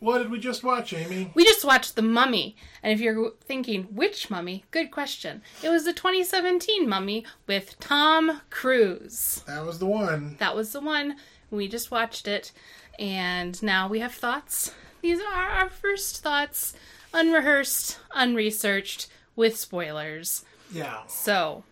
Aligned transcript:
What 0.00 0.18
did 0.18 0.30
we 0.30 0.38
just 0.38 0.62
watch, 0.62 0.92
Amy? 0.92 1.32
We 1.34 1.44
just 1.44 1.64
watched 1.64 1.96
The 1.96 2.02
Mummy. 2.02 2.56
And 2.82 2.92
if 2.92 3.00
you're 3.00 3.32
thinking, 3.40 3.84
which 3.90 4.30
mummy? 4.30 4.64
Good 4.70 4.90
question. 4.90 5.42
It 5.62 5.70
was 5.70 5.84
the 5.84 5.92
2017 5.92 6.88
Mummy 6.88 7.24
with 7.46 7.78
Tom 7.80 8.42
Cruise. 8.50 9.42
That 9.46 9.66
was 9.66 9.80
the 9.80 9.86
one. 9.86 10.36
That 10.38 10.54
was 10.54 10.72
the 10.72 10.80
one. 10.80 11.16
We 11.50 11.66
just 11.66 11.90
watched 11.90 12.28
it. 12.28 12.52
And 12.98 13.60
now 13.62 13.88
we 13.88 13.98
have 13.98 14.14
thoughts. 14.14 14.72
These 15.02 15.20
are 15.20 15.50
our 15.50 15.68
first 15.68 16.22
thoughts, 16.22 16.74
unrehearsed, 17.12 17.98
unresearched, 18.14 19.08
with 19.38 19.56
spoilers. 19.56 20.44
Yeah. 20.72 21.06
So, 21.06 21.62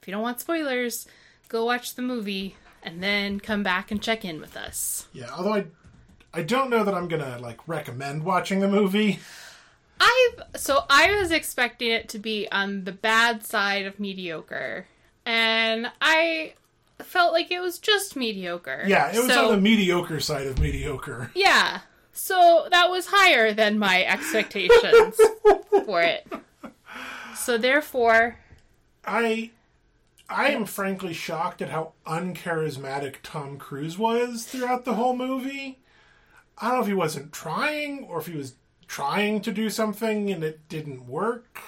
if 0.00 0.08
you 0.08 0.12
don't 0.12 0.22
want 0.22 0.40
spoilers, 0.40 1.06
go 1.48 1.66
watch 1.66 1.94
the 1.94 2.02
movie 2.02 2.56
and 2.82 3.02
then 3.02 3.40
come 3.40 3.62
back 3.62 3.90
and 3.90 4.02
check 4.02 4.24
in 4.24 4.40
with 4.40 4.56
us. 4.56 5.06
Yeah. 5.12 5.30
Although 5.36 5.52
I, 5.54 5.66
I 6.32 6.42
don't 6.42 6.70
know 6.70 6.84
that 6.84 6.94
I'm 6.94 7.08
gonna 7.08 7.38
like 7.38 7.58
recommend 7.66 8.24
watching 8.24 8.60
the 8.60 8.68
movie. 8.68 9.18
I've 10.00 10.42
so 10.56 10.84
I 10.90 11.18
was 11.18 11.30
expecting 11.30 11.90
it 11.90 12.08
to 12.10 12.18
be 12.18 12.48
on 12.50 12.84
the 12.84 12.92
bad 12.92 13.44
side 13.44 13.86
of 13.86 13.98
mediocre, 13.98 14.86
and 15.24 15.90
I 16.00 16.54
felt 16.98 17.32
like 17.32 17.50
it 17.50 17.60
was 17.60 17.78
just 17.78 18.16
mediocre. 18.16 18.84
Yeah, 18.86 19.10
it 19.10 19.18
was 19.18 19.28
so, 19.28 19.46
on 19.46 19.54
the 19.56 19.60
mediocre 19.60 20.20
side 20.20 20.46
of 20.46 20.58
mediocre. 20.58 21.30
yeah. 21.34 21.80
So 22.12 22.66
that 22.70 22.90
was 22.90 23.08
higher 23.10 23.52
than 23.52 23.78
my 23.78 24.02
expectations 24.02 25.20
for 25.84 26.00
it. 26.00 26.26
So 27.34 27.58
therefore, 27.58 28.38
I 29.04 29.50
I 30.28 30.48
am 30.48 30.64
frankly 30.64 31.12
shocked 31.12 31.62
at 31.62 31.68
how 31.68 31.92
uncharismatic 32.06 33.16
Tom 33.22 33.58
Cruise 33.58 33.98
was 33.98 34.44
throughout 34.44 34.84
the 34.84 34.94
whole 34.94 35.14
movie. 35.14 35.78
I 36.58 36.68
don't 36.68 36.76
know 36.76 36.82
if 36.82 36.86
he 36.88 36.94
wasn't 36.94 37.32
trying 37.32 38.04
or 38.04 38.18
if 38.20 38.26
he 38.26 38.36
was 38.36 38.54
trying 38.88 39.40
to 39.42 39.52
do 39.52 39.68
something 39.68 40.30
and 40.30 40.42
it 40.44 40.68
didn't 40.68 41.06
work. 41.08 41.60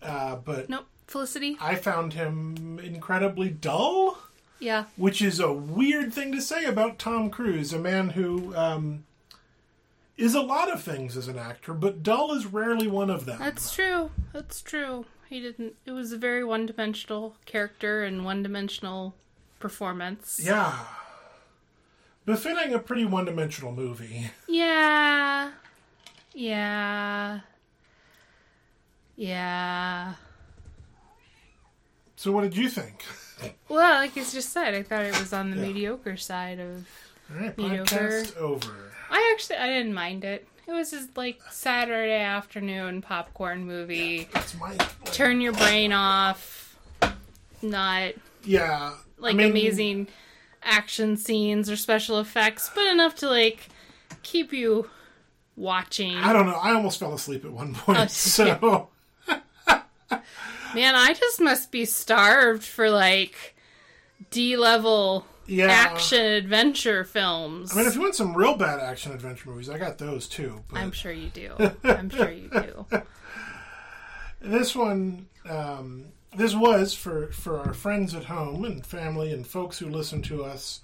Uh, 0.00 0.36
but 0.36 0.68
nope. 0.68 0.86
Felicity. 1.06 1.58
I 1.60 1.74
found 1.74 2.14
him 2.14 2.78
incredibly 2.82 3.50
dull, 3.50 4.16
Yeah. 4.60 4.84
which 4.96 5.20
is 5.20 5.38
a 5.40 5.52
weird 5.52 6.14
thing 6.14 6.32
to 6.32 6.40
say 6.40 6.64
about 6.64 6.98
Tom 6.98 7.28
Cruise, 7.28 7.72
a 7.74 7.78
man 7.78 8.10
who 8.10 8.54
um, 8.56 9.04
is 10.16 10.34
a 10.34 10.40
lot 10.40 10.72
of 10.72 10.82
things 10.82 11.16
as 11.18 11.28
an 11.28 11.38
actor, 11.38 11.74
but 11.74 12.02
dull 12.02 12.32
is 12.32 12.46
rarely 12.46 12.86
one 12.86 13.10
of 13.10 13.26
them. 13.26 13.38
That's 13.38 13.74
true. 13.74 14.10
That's 14.32 14.62
true. 14.62 15.04
He 15.28 15.40
didn't. 15.40 15.74
It 15.84 15.90
was 15.92 16.12
a 16.12 16.18
very 16.18 16.44
one-dimensional 16.44 17.36
character 17.44 18.04
and 18.04 18.24
one-dimensional 18.24 19.14
performance. 19.60 20.40
Yeah. 20.42 20.78
Befitting 22.24 22.72
a 22.74 22.78
pretty 22.78 23.04
one 23.04 23.24
dimensional 23.24 23.72
movie. 23.72 24.30
Yeah. 24.48 25.50
Yeah. 26.34 27.40
Yeah. 29.16 30.14
So, 32.16 32.30
what 32.32 32.42
did 32.42 32.56
you 32.56 32.68
think? 32.68 33.04
Well, 33.68 33.94
like 33.96 34.14
you 34.14 34.22
just 34.24 34.50
said, 34.50 34.74
I 34.74 34.82
thought 34.84 35.04
it 35.04 35.18
was 35.18 35.32
on 35.32 35.50
the 35.50 35.56
Yeah. 35.56 35.62
mediocre 35.66 36.16
side 36.16 36.60
of. 36.60 36.86
All 37.30 37.36
right, 37.40 37.56
Mediocre. 37.58 38.24
over. 38.38 38.92
I 39.10 39.32
actually 39.34 39.56
I 39.56 39.66
didn't 39.66 39.94
mind 39.94 40.24
it. 40.24 40.46
It 40.66 40.72
was 40.72 40.90
just 40.92 41.16
like 41.16 41.40
Saturday 41.50 42.20
afternoon 42.20 43.02
popcorn 43.02 43.66
movie. 43.66 44.28
That's 44.32 44.54
my. 44.58 44.76
Turn 45.06 45.40
your 45.40 45.52
brain 45.52 45.92
off. 45.92 46.76
Not 47.62 48.12
Yeah. 48.44 48.94
like 49.18 49.34
I 49.34 49.36
mean, 49.36 49.50
amazing 49.50 50.08
action 50.64 51.16
scenes 51.16 51.70
or 51.70 51.76
special 51.76 52.18
effects, 52.18 52.70
but 52.74 52.86
enough 52.86 53.14
to 53.16 53.28
like 53.28 53.68
keep 54.22 54.52
you 54.52 54.88
watching. 55.56 56.16
I 56.16 56.32
don't 56.32 56.46
know. 56.46 56.54
I 56.54 56.72
almost 56.72 56.98
fell 56.98 57.14
asleep 57.14 57.44
at 57.44 57.52
one 57.52 57.74
oh, 57.76 57.80
point. 57.80 57.98
Oh, 57.98 58.06
so, 58.06 58.88
Man, 60.74 60.94
I 60.94 61.12
just 61.12 61.40
must 61.40 61.70
be 61.70 61.84
starved 61.84 62.62
for 62.62 62.90
like 62.90 63.54
D 64.30 64.56
level 64.56 65.26
yeah. 65.46 65.66
action 65.66 66.24
adventure 66.24 67.04
films. 67.04 67.72
I 67.72 67.76
mean, 67.76 67.86
if 67.86 67.94
you 67.94 68.00
want 68.00 68.14
some 68.14 68.34
real 68.34 68.56
bad 68.56 68.80
action 68.80 69.12
adventure 69.12 69.50
movies, 69.50 69.68
I 69.68 69.78
got 69.78 69.98
those 69.98 70.28
too. 70.28 70.62
But 70.68 70.78
I'm 70.80 70.92
sure 70.92 71.12
you 71.12 71.28
do. 71.28 71.52
I'm 71.84 72.10
sure 72.10 72.30
you 72.30 72.48
do. 72.48 72.86
This 74.42 74.74
one, 74.74 75.26
um, 75.48 76.06
this 76.36 76.54
was 76.54 76.94
for 76.94 77.28
for 77.28 77.58
our 77.60 77.74
friends 77.74 78.14
at 78.14 78.24
home 78.24 78.64
and 78.64 78.84
family 78.84 79.32
and 79.32 79.46
folks 79.46 79.78
who 79.78 79.88
listen 79.88 80.22
to 80.22 80.44
us. 80.44 80.80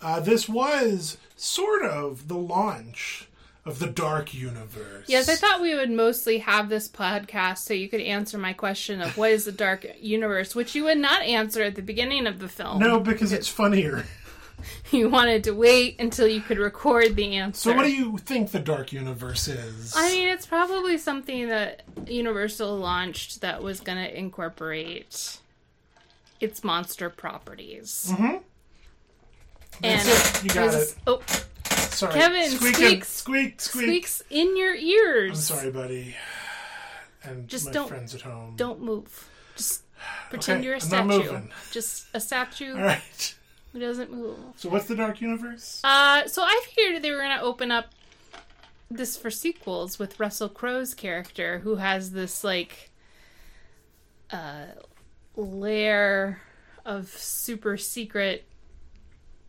Uh, 0.00 0.20
this 0.20 0.48
was 0.48 1.18
sort 1.36 1.84
of 1.84 2.28
the 2.28 2.36
launch 2.36 3.28
of 3.64 3.80
the 3.80 3.86
Dark 3.86 4.32
Universe. 4.32 5.06
Yes, 5.08 5.28
I 5.28 5.34
thought 5.34 5.60
we 5.60 5.74
would 5.74 5.90
mostly 5.90 6.38
have 6.38 6.68
this 6.68 6.88
podcast 6.88 7.58
so 7.58 7.74
you 7.74 7.88
could 7.88 8.00
answer 8.00 8.38
my 8.38 8.52
question 8.52 9.02
of 9.02 9.16
what 9.18 9.30
is 9.30 9.44
the 9.44 9.52
dark 9.52 9.86
universe, 10.00 10.54
which 10.54 10.74
you 10.74 10.84
would 10.84 10.98
not 10.98 11.22
answer 11.22 11.62
at 11.62 11.74
the 11.74 11.82
beginning 11.82 12.26
of 12.26 12.38
the 12.38 12.48
film. 12.48 12.78
No, 12.78 13.00
because 13.00 13.32
it's 13.32 13.48
funnier. 13.48 14.04
You 14.90 15.08
wanted 15.08 15.44
to 15.44 15.52
wait 15.52 16.00
until 16.00 16.26
you 16.26 16.40
could 16.40 16.58
record 16.58 17.14
the 17.14 17.36
answer. 17.36 17.70
So, 17.70 17.76
what 17.76 17.84
do 17.84 17.92
you 17.92 18.18
think 18.18 18.50
the 18.50 18.58
Dark 18.58 18.92
Universe 18.92 19.46
is? 19.48 19.94
I 19.96 20.10
mean, 20.12 20.28
it's 20.28 20.46
probably 20.46 20.98
something 20.98 21.48
that 21.48 21.82
Universal 22.06 22.76
launched 22.78 23.40
that 23.42 23.62
was 23.62 23.80
going 23.80 23.98
to 23.98 24.18
incorporate 24.18 25.38
its 26.40 26.64
monster 26.64 27.08
properties. 27.10 28.08
Mm-hmm. 28.12 28.36
And 29.84 30.00
That's 30.00 30.38
it. 30.38 30.44
You 30.44 30.50
got 30.50 30.74
it. 30.74 30.94
Oh, 31.06 31.20
Sorry, 31.64 32.12
Kevin, 32.14 32.50
Squeaking. 32.50 32.74
squeaks. 33.02 33.08
squeak, 33.08 33.60
squeak. 33.60 33.84
squeaks 33.84 34.22
in 34.30 34.56
your 34.56 34.74
ears. 34.74 35.50
I'm 35.50 35.56
sorry, 35.58 35.70
buddy. 35.70 36.16
And 37.24 37.48
Just 37.48 37.66
my 37.66 37.72
don't- 37.72 37.88
friends 37.88 38.14
at 38.14 38.22
home. 38.22 38.54
Don't 38.56 38.80
move. 38.80 39.28
Just 39.56 39.82
pretend 40.30 40.58
Okay, 40.58 40.64
you're 40.66 40.74
a 40.74 40.76
I'm 40.76 41.10
statue. 41.10 41.40
Just 41.72 42.06
a 42.14 42.20
statue 42.20 42.72
All 42.76 42.82
right. 42.82 43.34
Who 43.72 43.80
doesn't 43.80 44.10
move. 44.10 44.38
So, 44.56 44.68
what's 44.68 44.86
the 44.86 44.96
Dark 44.96 45.20
Universe? 45.20 45.80
Uh, 45.84 46.26
so 46.26 46.42
I 46.42 46.62
figured 46.66 47.02
they 47.02 47.10
were 47.10 47.18
going 47.18 47.36
to 47.36 47.42
open 47.42 47.70
up 47.70 47.86
this 48.90 49.16
for 49.16 49.30
sequels 49.30 49.98
with 49.98 50.18
Russell 50.18 50.48
Crowe's 50.48 50.94
character, 50.94 51.60
who 51.60 51.76
has 51.76 52.12
this 52.12 52.42
like 52.42 52.90
uh, 54.30 54.66
lair 55.36 56.40
of 56.84 57.08
super 57.08 57.76
secret 57.76 58.46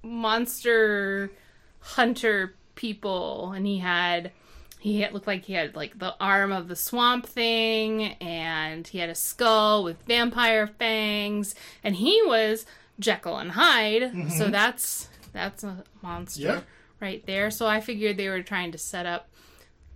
monster 0.04 1.32
hunter 1.80 2.56
people, 2.76 3.54
and 3.54 3.66
he 3.66 3.80
had 3.80 4.32
he 4.80 5.02
had, 5.02 5.14
looked 5.14 5.28
like 5.28 5.44
he 5.44 5.54
had 5.54 5.76
like 5.76 6.00
the 6.00 6.16
arm 6.20 6.52
of 6.52 6.68
the 6.68 6.76
swamp 6.76 7.26
thing, 7.26 8.14
and 8.22 8.88
he 8.88 8.98
had 8.98 9.10
a 9.10 9.16
skull 9.16 9.84
with 9.84 10.02
vampire 10.04 10.68
fangs, 10.68 11.56
and 11.84 11.96
he 11.96 12.22
was 12.26 12.66
Jekyll 13.00 13.38
and 13.38 13.52
Hyde. 13.52 14.12
So 14.12 14.18
mm-hmm. 14.44 14.52
that's 14.52 15.08
that's 15.34 15.64
a 15.64 15.84
monster 16.02 16.42
Yeah. 16.42 16.62
right 17.00 17.26
there. 17.26 17.52
So 17.52 17.66
I 17.68 17.82
figured 17.82 18.18
they 18.18 18.30
were 18.30 18.42
trying 18.44 18.72
to 18.72 18.78
set 18.78 19.06
up 19.06 19.30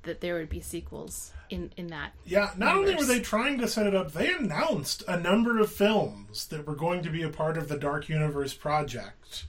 that 0.03 0.21
there 0.21 0.35
would 0.35 0.49
be 0.49 0.61
sequels 0.61 1.31
in 1.49 1.71
in 1.77 1.87
that. 1.87 2.13
Yeah, 2.25 2.51
not 2.57 2.75
only 2.77 2.95
were 2.95 3.05
they 3.05 3.19
trying 3.19 3.57
to 3.59 3.67
set 3.67 3.87
it 3.87 3.95
up, 3.95 4.11
they 4.13 4.31
announced 4.33 5.03
a 5.07 5.19
number 5.19 5.59
of 5.59 5.71
films 5.71 6.47
that 6.47 6.67
were 6.67 6.75
going 6.75 7.03
to 7.03 7.09
be 7.09 7.23
a 7.23 7.29
part 7.29 7.57
of 7.57 7.67
the 7.67 7.77
Dark 7.77 8.09
Universe 8.09 8.53
project, 8.53 9.45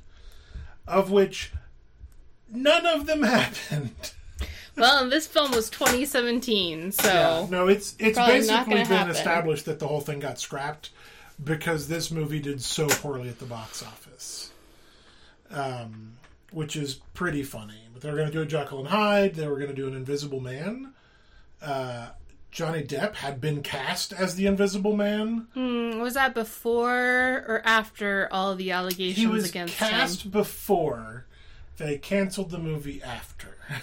of 0.87 1.11
which 1.11 1.53
none 2.51 2.87
of 2.87 3.07
them 3.07 3.23
happened. 3.25 4.13
Well, 4.77 5.09
this 5.09 5.27
film 5.29 5.53
was 5.53 5.71
2017, 5.71 6.93
so 6.93 7.09
Yeah, 7.09 7.47
no, 7.49 7.69
it's 7.69 7.95
it's 7.99 8.19
basically 8.19 8.75
been 8.75 8.87
happen. 8.87 9.11
established 9.11 9.67
that 9.67 9.79
the 9.79 9.87
whole 9.87 10.01
thing 10.01 10.19
got 10.19 10.41
scrapped 10.41 10.91
because 11.43 11.89
this 11.89 12.11
movie 12.11 12.41
did 12.41 12.63
so 12.63 12.87
poorly 12.89 13.29
at 13.29 13.39
the 13.39 13.45
box 13.47 13.83
office, 13.83 14.51
um, 15.51 16.13
which 16.53 16.77
is 16.77 16.95
pretty 17.15 17.43
funny. 17.43 17.81
But 17.93 18.03
they 18.03 18.11
were 18.11 18.17
going 18.17 18.29
to 18.29 18.33
do 18.33 18.43
a 18.43 18.47
Jekyll 18.47 18.81
and 18.81 18.89
Hyde. 18.89 19.35
They 19.35 19.49
were 19.49 19.57
going 19.57 19.71
to 19.71 19.75
do 19.75 19.89
an 19.89 19.95
Invisible 19.95 20.41
Man. 20.41 20.93
Uh, 21.63 22.09
Johnny 22.51 22.83
Depp 22.85 23.17
had 23.17 23.41
been 23.41 23.63
cast 23.63 24.13
as 24.13 24.37
the 24.37 24.47
Invisible 24.47 24.95
Man. 24.95 25.49
Hmm, 25.55 25.99
was 26.01 26.15
that 26.15 26.35
before 26.35 27.45
or 27.49 27.63
after 27.65 28.29
all 28.31 28.55
the 28.55 28.71
allegations 28.71 29.17
He 29.19 29.27
was 29.27 29.49
against 29.51 29.77
cast 29.77 30.25
him? 30.25 30.31
before. 30.31 31.27
They 31.79 31.99
canceled 31.99 32.51
the 32.51 32.59
movie 32.59 33.03
after. 33.03 33.49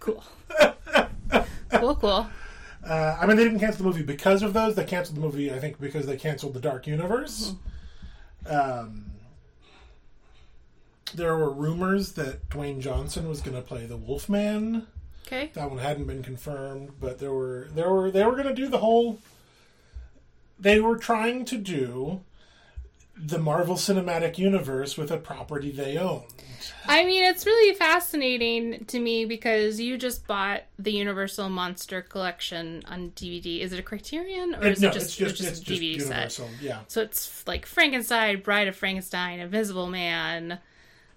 Cool. 0.00 0.24
cool, 1.72 1.94
cool. 1.96 2.26
Uh, 2.84 3.16
I 3.20 3.26
mean, 3.26 3.36
they 3.36 3.44
didn't 3.44 3.60
cancel 3.60 3.84
the 3.84 3.90
movie 3.90 4.02
because 4.02 4.42
of 4.42 4.52
those. 4.52 4.74
They 4.74 4.84
canceled 4.84 5.16
the 5.16 5.20
movie, 5.20 5.52
I 5.52 5.58
think, 5.58 5.80
because 5.80 6.06
they 6.06 6.16
canceled 6.16 6.54
the 6.54 6.60
Dark 6.60 6.86
Universe. 6.86 7.54
Um, 8.46 9.10
there 11.14 11.36
were 11.36 11.50
rumors 11.50 12.12
that 12.12 12.48
Dwayne 12.48 12.80
Johnson 12.80 13.28
was 13.28 13.40
going 13.40 13.56
to 13.56 13.62
play 13.62 13.86
the 13.86 13.96
Wolfman. 13.96 14.86
Okay. 15.26 15.50
That 15.54 15.68
one 15.68 15.78
hadn't 15.78 16.06
been 16.06 16.22
confirmed, 16.22 16.92
but 16.98 17.18
there 17.18 17.32
were 17.32 17.68
there 17.74 17.90
were 17.90 18.10
they 18.10 18.24
were 18.24 18.32
going 18.32 18.48
to 18.48 18.54
do 18.54 18.68
the 18.68 18.78
whole. 18.78 19.18
They 20.58 20.80
were 20.80 20.96
trying 20.96 21.44
to 21.46 21.58
do 21.58 22.22
the 23.22 23.38
Marvel 23.38 23.76
Cinematic 23.76 24.38
Universe 24.38 24.96
with 24.96 25.10
a 25.10 25.16
property 25.16 25.70
they 25.70 25.96
own. 25.96 26.22
I 26.86 27.04
mean, 27.04 27.24
it's 27.24 27.46
really 27.46 27.74
fascinating 27.74 28.84
to 28.86 28.98
me 28.98 29.24
because 29.24 29.80
you 29.80 29.96
just 29.98 30.26
bought 30.26 30.62
the 30.78 30.92
Universal 30.92 31.48
Monster 31.50 32.02
Collection 32.02 32.82
on 32.86 33.10
DVD. 33.10 33.60
Is 33.60 33.72
it 33.72 33.78
a 33.78 33.82
Criterion 33.82 34.54
or 34.54 34.66
is 34.66 34.80
no, 34.80 34.88
it 34.88 34.94
just, 34.94 35.06
it's 35.06 35.16
just, 35.16 35.30
it's 35.32 35.40
it's 35.40 35.60
just 35.60 35.62
a 35.62 35.64
just 35.64 35.82
DVD 35.82 36.00
set? 36.00 36.08
Universal. 36.08 36.48
Yeah, 36.60 36.78
So 36.88 37.02
it's 37.02 37.46
like 37.46 37.66
Frankenstein, 37.66 38.40
Bride 38.40 38.68
of 38.68 38.76
Frankenstein, 38.76 39.40
Invisible 39.40 39.86
Man, 39.88 40.58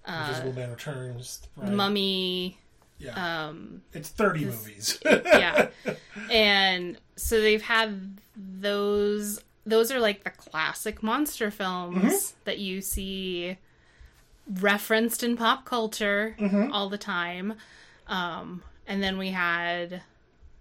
Invisible 0.06 0.52
Man 0.52 0.70
Returns. 0.70 1.42
Right? 1.56 1.72
Mummy. 1.72 2.58
Yeah, 2.98 3.46
Um, 3.48 3.82
it's 3.92 4.08
thirty 4.08 4.44
movies. 4.44 4.98
yeah, 5.04 5.68
and 6.30 6.96
so 7.16 7.40
they've 7.40 7.62
had 7.62 8.18
those. 8.36 9.40
Those 9.66 9.90
are 9.90 9.98
like 10.00 10.24
the 10.24 10.30
classic 10.30 11.02
monster 11.02 11.50
films 11.50 11.96
Mm-hmm. 12.04 12.38
that 12.44 12.58
you 12.58 12.80
see 12.80 13.56
referenced 14.60 15.22
in 15.22 15.36
pop 15.36 15.64
culture 15.64 16.36
Mm-hmm. 16.38 16.72
all 16.72 16.88
the 16.88 16.98
time. 16.98 17.54
Um, 18.06 18.62
and 18.86 19.02
then 19.02 19.16
we 19.16 19.30
had 19.30 20.02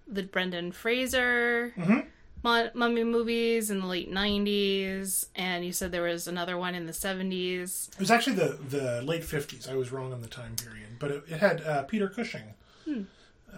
the 0.07 0.23
Brendan 0.23 0.71
Fraser 0.71 1.73
Mm-hmm. 1.77 1.99
mu- 2.43 2.69
mummy 2.73 3.03
movies 3.03 3.69
in 3.69 3.81
the 3.81 3.87
late 3.87 4.09
'90s, 4.11 5.27
and 5.35 5.65
you 5.65 5.73
said 5.73 5.91
there 5.91 6.03
was 6.03 6.27
another 6.27 6.57
one 6.57 6.75
in 6.75 6.85
the 6.85 6.93
'70s. 6.93 7.89
It 7.93 7.99
was 7.99 8.11
actually 8.11 8.37
the 8.37 8.57
the 8.69 9.01
late 9.01 9.23
fifties. 9.25 9.67
I 9.67 9.75
was 9.75 9.91
wrong 9.91 10.13
on 10.13 10.21
the 10.21 10.27
time 10.27 10.55
period, 10.55 10.87
but 10.99 11.11
it, 11.11 11.23
it 11.29 11.39
had 11.39 11.61
uh, 11.61 11.83
Peter 11.83 12.07
Cushing 12.07 12.53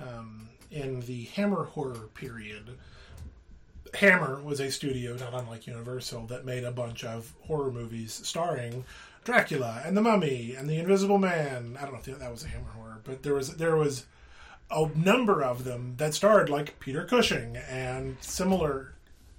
um, 0.01 0.49
in 0.71 1.01
the 1.01 1.25
Hammer 1.35 1.65
horror 1.65 2.09
period. 2.15 2.77
Hammer 3.95 4.41
was 4.41 4.59
a 4.59 4.71
studio, 4.71 5.15
not 5.15 5.33
unlike 5.33 5.67
Universal, 5.67 6.27
that 6.27 6.45
made 6.45 6.63
a 6.63 6.71
bunch 6.71 7.03
of 7.03 7.33
horror 7.41 7.71
movies 7.71 8.13
starring 8.23 8.85
Dracula 9.23 9.81
and 9.85 9.95
the 9.95 10.01
Mummy 10.01 10.53
and 10.55 10.69
the 10.69 10.77
Invisible 10.77 11.17
Man. 11.17 11.77
I 11.79 11.83
don't 11.83 11.93
know 11.93 11.99
if 11.99 12.19
that 12.19 12.31
was 12.31 12.43
a 12.43 12.49
Hammer 12.49 12.71
horror, 12.75 13.01
but 13.03 13.23
there 13.23 13.33
was 13.33 13.55
there 13.55 13.75
was 13.75 14.05
a 14.71 14.89
number 14.95 15.43
of 15.43 15.63
them 15.63 15.95
that 15.97 16.13
starred 16.13 16.49
like 16.49 16.79
Peter 16.79 17.05
Cushing 17.05 17.57
and 17.57 18.17
similar 18.21 18.93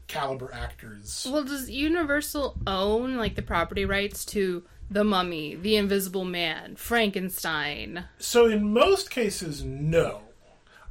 caliber 0.06 0.52
actors. 0.52 1.26
Well, 1.30 1.44
does 1.44 1.70
Universal 1.70 2.56
own 2.66 3.16
like 3.16 3.34
the 3.34 3.42
property 3.42 3.84
rights 3.84 4.24
to 4.26 4.64
the 4.90 5.04
Mummy, 5.04 5.54
the 5.54 5.76
Invisible 5.76 6.24
Man, 6.24 6.76
Frankenstein? 6.76 8.04
So 8.18 8.46
in 8.46 8.72
most 8.72 9.10
cases, 9.10 9.64
no. 9.64 10.22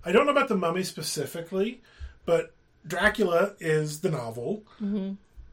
I 0.04 0.12
don't 0.12 0.26
know 0.26 0.32
about 0.32 0.50
the 0.50 0.56
mummy 0.56 0.84
specifically, 0.84 1.82
but 2.26 2.55
Dracula 2.88 3.54
is 3.60 4.02
the 4.02 4.10
novel, 4.12 4.64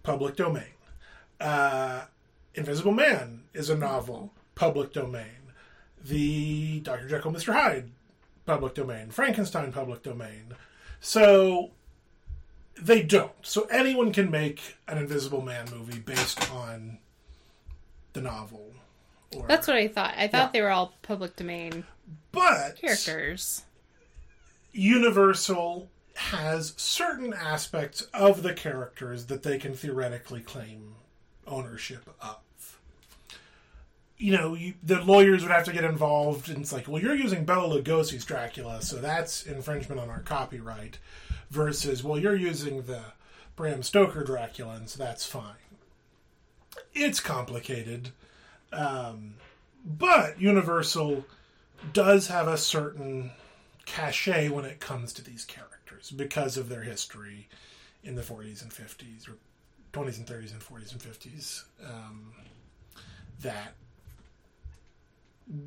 public 0.02 0.36
domain. 0.36 0.64
Uh, 1.40 2.02
Invisible 2.54 2.92
Man 2.92 3.44
is 3.54 3.70
a 3.70 3.76
novel, 3.76 4.32
public 4.54 4.92
domain. 4.92 5.52
The 6.04 6.80
Dr. 6.80 7.08
Jekyll, 7.08 7.32
Mr. 7.32 7.52
Hyde, 7.54 7.90
public 8.44 8.74
domain. 8.74 9.10
Frankenstein, 9.10 9.72
public 9.72 10.02
domain. 10.02 10.54
So 11.00 11.70
they 12.80 13.02
don't. 13.02 13.32
So 13.42 13.62
anyone 13.70 14.12
can 14.12 14.30
make 14.30 14.76
an 14.86 14.98
Invisible 14.98 15.42
Man 15.42 15.66
movie 15.70 16.00
based 16.00 16.50
on 16.52 16.98
the 18.12 18.20
novel. 18.20 18.72
Or, 19.34 19.46
That's 19.48 19.66
what 19.66 19.76
I 19.76 19.88
thought. 19.88 20.14
I 20.16 20.28
thought 20.28 20.48
Yeah. 20.48 20.50
they 20.52 20.60
were 20.60 20.70
all 20.70 20.92
public 21.02 21.36
domain 21.36 21.84
but 22.32 22.76
characters. 22.76 23.62
Universal 24.72 25.88
has 26.14 26.74
certain 26.76 27.32
aspects 27.32 28.02
of 28.14 28.42
the 28.42 28.54
characters 28.54 29.26
that 29.26 29.42
they 29.42 29.58
can 29.58 29.74
theoretically 29.74 30.40
claim 30.40 30.94
ownership 31.46 32.08
of. 32.20 32.78
You 34.18 34.36
know, 34.36 34.54
you, 34.54 34.74
the 34.82 35.02
lawyers 35.02 35.42
would 35.42 35.50
have 35.50 35.64
to 35.64 35.72
get 35.72 35.84
involved, 35.84 36.48
and 36.48 36.58
it's 36.58 36.72
like, 36.72 36.86
well, 36.86 37.02
you're 37.02 37.14
using 37.14 37.44
Bela 37.44 37.82
Lugosi's 37.82 38.24
Dracula, 38.24 38.80
so 38.80 38.96
that's 38.96 39.44
infringement 39.44 40.00
on 40.00 40.10
our 40.10 40.20
copyright. 40.20 40.98
Versus, 41.50 42.04
well, 42.04 42.18
you're 42.18 42.36
using 42.36 42.82
the 42.82 43.00
Bram 43.56 43.82
Stoker 43.82 44.22
Dracula, 44.22 44.76
and 44.76 44.88
so 44.88 45.02
that's 45.02 45.26
fine. 45.26 45.56
It's 46.94 47.20
complicated, 47.20 48.10
um, 48.72 49.34
but 49.84 50.40
Universal 50.40 51.26
does 51.92 52.28
have 52.28 52.48
a 52.48 52.56
certain 52.56 53.32
cachet 53.84 54.48
when 54.48 54.64
it 54.64 54.78
comes 54.78 55.12
to 55.14 55.24
these 55.24 55.44
characters 55.44 55.71
because 56.10 56.56
of 56.56 56.68
their 56.68 56.82
history 56.82 57.48
in 58.02 58.14
the 58.14 58.22
40s 58.22 58.62
and 58.62 58.70
50s, 58.70 59.28
or 59.28 59.36
20s 59.92 60.18
and 60.18 60.26
30s 60.26 60.52
and 60.52 60.60
40s 60.60 60.92
and 60.92 61.00
50s, 61.00 61.64
um, 61.84 62.32
that 63.40 63.74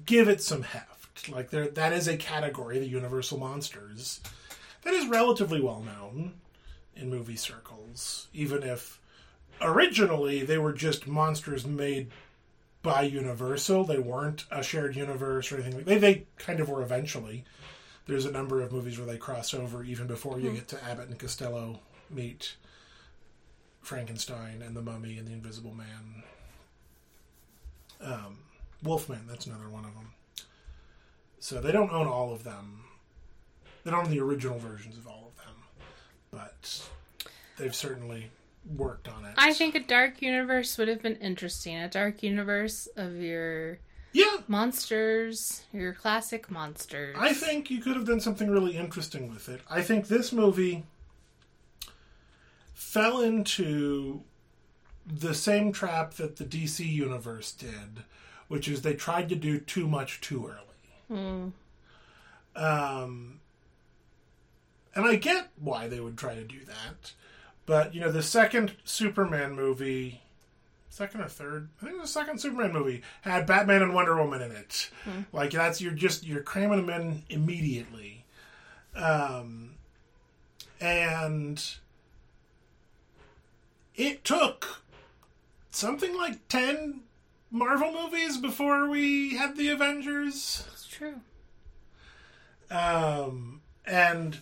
give 0.05 0.27
it 0.27 0.41
some 0.41 0.63
heft. 0.63 1.29
Like 1.29 1.49
there, 1.49 1.67
that 1.69 1.93
is 1.93 2.07
a 2.07 2.17
category, 2.17 2.79
the 2.79 2.87
Universal 2.87 3.39
monsters, 3.39 4.19
that 4.83 4.93
is 4.93 5.07
relatively 5.07 5.61
well 5.61 5.81
known 5.81 6.33
in 6.95 7.09
movie 7.09 7.35
circles, 7.35 8.27
even 8.33 8.63
if 8.63 8.99
originally 9.61 10.43
they 10.43 10.57
were 10.57 10.73
just 10.73 11.07
monsters 11.07 11.65
made 11.65 12.11
by 12.81 13.01
Universal. 13.01 13.85
They 13.85 13.97
weren't 13.97 14.45
a 14.51 14.63
shared 14.63 14.95
universe 14.95 15.51
or 15.51 15.55
anything. 15.55 15.77
Like. 15.77 15.85
They 15.85 15.97
they 15.97 16.25
kind 16.37 16.59
of 16.59 16.69
were 16.69 16.81
eventually. 16.81 17.43
There's 18.07 18.25
a 18.25 18.31
number 18.31 18.61
of 18.61 18.71
movies 18.71 18.97
where 18.97 19.07
they 19.07 19.17
cross 19.17 19.53
over 19.53 19.83
even 19.83 20.07
before 20.07 20.39
you 20.39 20.51
get 20.51 20.67
to 20.69 20.83
Abbott 20.83 21.09
and 21.09 21.17
Costello 21.17 21.79
meet 22.09 22.55
Frankenstein 23.81 24.61
and 24.61 24.75
the 24.75 24.81
Mummy 24.81 25.17
and 25.17 25.27
the 25.27 25.33
Invisible 25.33 25.73
Man. 25.73 26.23
Um, 28.01 28.37
Wolfman, 28.83 29.25
that's 29.27 29.47
another 29.47 29.69
one 29.69 29.85
of 29.85 29.93
them. 29.95 30.11
So 31.39 31.61
they 31.61 31.71
don't 31.71 31.91
own 31.91 32.07
all 32.07 32.31
of 32.31 32.43
them. 32.43 32.83
They 33.83 33.91
don't 33.91 34.05
own 34.05 34.11
the 34.11 34.19
original 34.19 34.57
versions 34.59 34.97
of 34.97 35.07
all 35.07 35.31
of 35.31 35.45
them, 35.45 35.55
but 36.31 36.87
they've 37.57 37.75
certainly 37.75 38.31
worked 38.75 39.07
on 39.07 39.25
it. 39.25 39.33
I 39.37 39.53
think 39.53 39.75
a 39.75 39.79
dark 39.79 40.21
universe 40.21 40.77
would 40.77 40.87
have 40.87 41.01
been 41.01 41.17
interesting. 41.17 41.75
A 41.77 41.87
dark 41.87 42.23
universe 42.23 42.87
of 42.95 43.17
your 43.17 43.77
yeah, 44.15 44.37
monsters, 44.47 45.63
your 45.73 45.93
classic 45.93 46.49
monsters. 46.49 47.17
I 47.19 47.33
think 47.33 47.69
you 47.69 47.81
could 47.81 47.97
have 47.97 48.05
done 48.05 48.21
something 48.21 48.49
really 48.49 48.77
interesting 48.77 49.29
with 49.29 49.49
it. 49.49 49.59
I 49.69 49.81
think 49.81 50.07
this 50.07 50.31
movie 50.31 50.85
fell 52.73 53.19
into 53.19 54.21
the 55.05 55.33
same 55.33 55.73
trap 55.73 56.13
that 56.13 56.37
the 56.37 56.45
DC 56.45 56.85
universe 56.85 57.51
did, 57.51 58.03
which 58.47 58.69
is 58.69 58.81
they 58.81 58.93
tried 58.93 59.27
to 59.29 59.35
do 59.35 59.59
too 59.59 59.85
much 59.85 60.21
too 60.21 60.47
early. 60.47 61.19
Mm. 61.19 61.51
Um, 62.55 63.41
and 64.95 65.05
I 65.05 65.17
get 65.17 65.49
why 65.59 65.89
they 65.89 65.99
would 65.99 66.17
try 66.17 66.35
to 66.35 66.43
do 66.45 66.63
that. 66.65 67.11
But, 67.65 67.93
you 67.93 67.99
know, 67.99 68.13
the 68.13 68.23
second 68.23 68.75
Superman 68.85 69.55
movie, 69.55 70.21
second 70.95 71.19
or 71.19 71.27
third, 71.27 71.67
I 71.81 71.85
think 71.85 71.97
it 71.97 72.01
was 72.01 72.13
the 72.13 72.19
second 72.19 72.39
Superman 72.39 72.71
movie, 72.71 73.01
had 73.21 73.45
Batman 73.45 73.81
and 73.81 73.93
Wonder 73.93 74.15
Woman 74.15 74.41
in 74.41 74.51
it. 74.51 74.89
Like, 75.33 75.51
that's, 75.51 75.81
you're 75.81 75.91
just, 75.91 76.25
you're 76.25 76.41
cramming 76.41 76.85
them 76.85 76.89
in 76.89 77.23
immediately. 77.29 78.23
Um, 78.95 79.71
and 80.79 81.61
it 83.93 84.23
took 84.23 84.83
something 85.69 86.15
like 86.15 86.47
10 86.47 87.01
Marvel 87.51 87.91
movies 87.91 88.37
before 88.37 88.87
we 88.87 89.35
had 89.35 89.57
the 89.57 89.67
Avengers. 89.67 90.65
It's 90.71 90.87
true. 90.87 91.19
Um, 92.71 93.61
and 93.85 94.39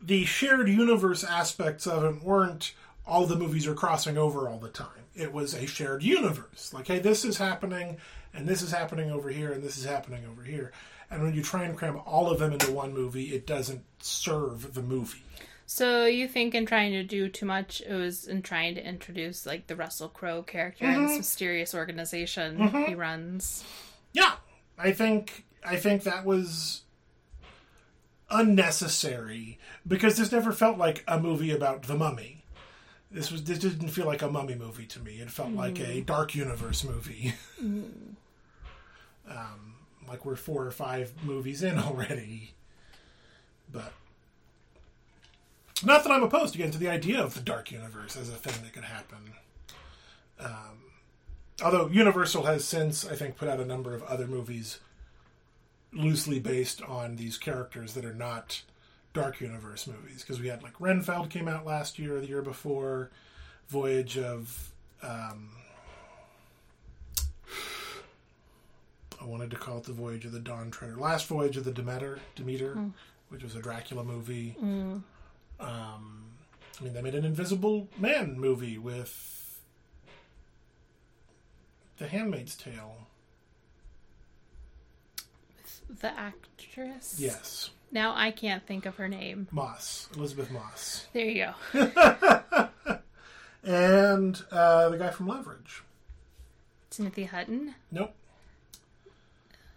the 0.00 0.24
shared 0.24 0.70
universe 0.70 1.22
aspects 1.24 1.86
of 1.86 2.04
it 2.04 2.22
weren't 2.22 2.72
all 3.10 3.26
the 3.26 3.36
movies 3.36 3.66
are 3.66 3.74
crossing 3.74 4.16
over 4.16 4.48
all 4.48 4.58
the 4.58 4.68
time. 4.68 4.86
It 5.16 5.32
was 5.32 5.52
a 5.52 5.66
shared 5.66 6.04
universe. 6.04 6.72
Like, 6.72 6.86
hey, 6.86 7.00
this 7.00 7.24
is 7.24 7.36
happening, 7.36 7.98
and 8.32 8.46
this 8.46 8.62
is 8.62 8.70
happening 8.70 9.10
over 9.10 9.28
here, 9.28 9.52
and 9.52 9.62
this 9.62 9.76
is 9.76 9.84
happening 9.84 10.24
over 10.30 10.42
here. 10.42 10.70
And 11.10 11.22
when 11.22 11.34
you 11.34 11.42
try 11.42 11.64
and 11.64 11.76
cram 11.76 12.00
all 12.06 12.30
of 12.30 12.38
them 12.38 12.52
into 12.52 12.70
one 12.70 12.94
movie, 12.94 13.34
it 13.34 13.48
doesn't 13.48 13.82
serve 13.98 14.74
the 14.74 14.82
movie. 14.82 15.24
So 15.66 16.06
you 16.06 16.28
think 16.28 16.54
in 16.54 16.66
trying 16.66 16.92
to 16.92 17.02
do 17.02 17.28
too 17.28 17.46
much, 17.46 17.80
it 17.80 17.94
was 17.94 18.26
in 18.26 18.42
trying 18.42 18.76
to 18.76 18.88
introduce 18.88 19.44
like 19.44 19.66
the 19.66 19.76
Russell 19.76 20.08
Crowe 20.08 20.42
character 20.42 20.84
and 20.84 21.04
this 21.04 21.10
mm-hmm. 21.10 21.18
mysterious 21.18 21.74
organization 21.74 22.58
mm-hmm. 22.58 22.84
he 22.84 22.94
runs. 22.94 23.64
Yeah, 24.12 24.34
I 24.78 24.92
think 24.92 25.44
I 25.64 25.76
think 25.76 26.02
that 26.04 26.24
was 26.24 26.82
unnecessary 28.30 29.58
because 29.86 30.16
this 30.16 30.32
never 30.32 30.52
felt 30.52 30.78
like 30.78 31.04
a 31.06 31.20
movie 31.20 31.52
about 31.52 31.82
the 31.82 31.96
mummy. 31.96 32.39
This 33.10 33.32
was 33.32 33.44
this 33.44 33.58
didn't 33.58 33.88
feel 33.88 34.06
like 34.06 34.22
a 34.22 34.30
mummy 34.30 34.54
movie 34.54 34.86
to 34.86 35.00
me. 35.00 35.20
It 35.20 35.30
felt 35.30 35.50
like 35.50 35.80
a 35.80 36.00
dark 36.00 36.34
universe 36.34 36.84
movie. 36.84 37.34
um, 37.60 38.06
like 40.08 40.24
we're 40.24 40.36
four 40.36 40.64
or 40.64 40.70
five 40.70 41.12
movies 41.24 41.62
in 41.62 41.78
already, 41.78 42.54
but 43.72 43.92
not 45.84 46.04
that 46.04 46.12
I'm 46.12 46.22
opposed 46.22 46.54
again 46.54 46.70
to 46.70 46.78
the 46.78 46.88
idea 46.88 47.20
of 47.20 47.34
the 47.34 47.40
dark 47.40 47.72
universe 47.72 48.16
as 48.16 48.28
a 48.28 48.32
thing 48.32 48.62
that 48.62 48.72
could 48.72 48.84
happen. 48.84 49.32
Um, 50.38 50.80
although 51.62 51.88
Universal 51.88 52.44
has 52.44 52.64
since, 52.64 53.06
I 53.06 53.14
think, 53.14 53.36
put 53.36 53.48
out 53.48 53.60
a 53.60 53.64
number 53.64 53.94
of 53.94 54.02
other 54.04 54.26
movies 54.26 54.80
loosely 55.92 56.38
based 56.38 56.82
on 56.82 57.16
these 57.16 57.38
characters 57.38 57.94
that 57.94 58.04
are 58.04 58.14
not 58.14 58.62
Dark 59.12 59.40
Universe 59.40 59.86
movies. 59.86 60.22
Because 60.22 60.40
we 60.40 60.48
had 60.48 60.62
like 60.62 60.80
Renfield 60.80 61.30
came 61.30 61.48
out 61.48 61.66
last 61.66 61.98
year 61.98 62.16
or 62.16 62.20
the 62.20 62.26
year 62.26 62.42
before, 62.42 63.10
Voyage 63.68 64.18
of. 64.18 64.72
Um, 65.02 65.50
I 69.20 69.24
wanted 69.24 69.50
to 69.50 69.56
call 69.56 69.78
it 69.78 69.84
the 69.84 69.92
Voyage 69.92 70.24
of 70.24 70.32
the 70.32 70.38
Dawn 70.40 70.70
Treader. 70.70 70.96
Last 70.96 71.26
Voyage 71.26 71.56
of 71.58 71.64
the 71.64 71.72
Demeter, 71.72 72.20
Demeter, 72.36 72.78
which 73.28 73.42
was 73.42 73.54
a 73.54 73.60
Dracula 73.60 74.02
movie. 74.02 74.56
Um, 74.60 75.02
I 76.80 76.84
mean, 76.84 76.94
they 76.94 77.02
made 77.02 77.14
an 77.14 77.26
Invisible 77.26 77.88
Man 77.98 78.40
movie 78.40 78.78
with 78.78 79.60
The 81.98 82.08
Handmaid's 82.08 82.56
Tale. 82.56 82.96
With 85.58 86.00
The 86.00 86.18
actress. 86.18 87.16
Yes, 87.18 87.70
Now 87.92 88.14
I 88.16 88.30
can't 88.30 88.64
think 88.66 88.86
of 88.86 88.96
her 88.96 89.08
name. 89.08 89.48
Moss, 89.50 90.08
Elisabeth 90.16 90.50
Moss, 90.50 91.06
There 91.12 91.24
you 91.26 91.46
go. 91.72 92.68
and 93.64 94.42
uh, 94.52 94.88
the 94.90 94.96
guy 94.98 95.10
from 95.10 95.26
Leverage. 95.28 95.82
Timothy 96.90 97.24
Hutton. 97.24 97.74
Nope, 97.90 98.14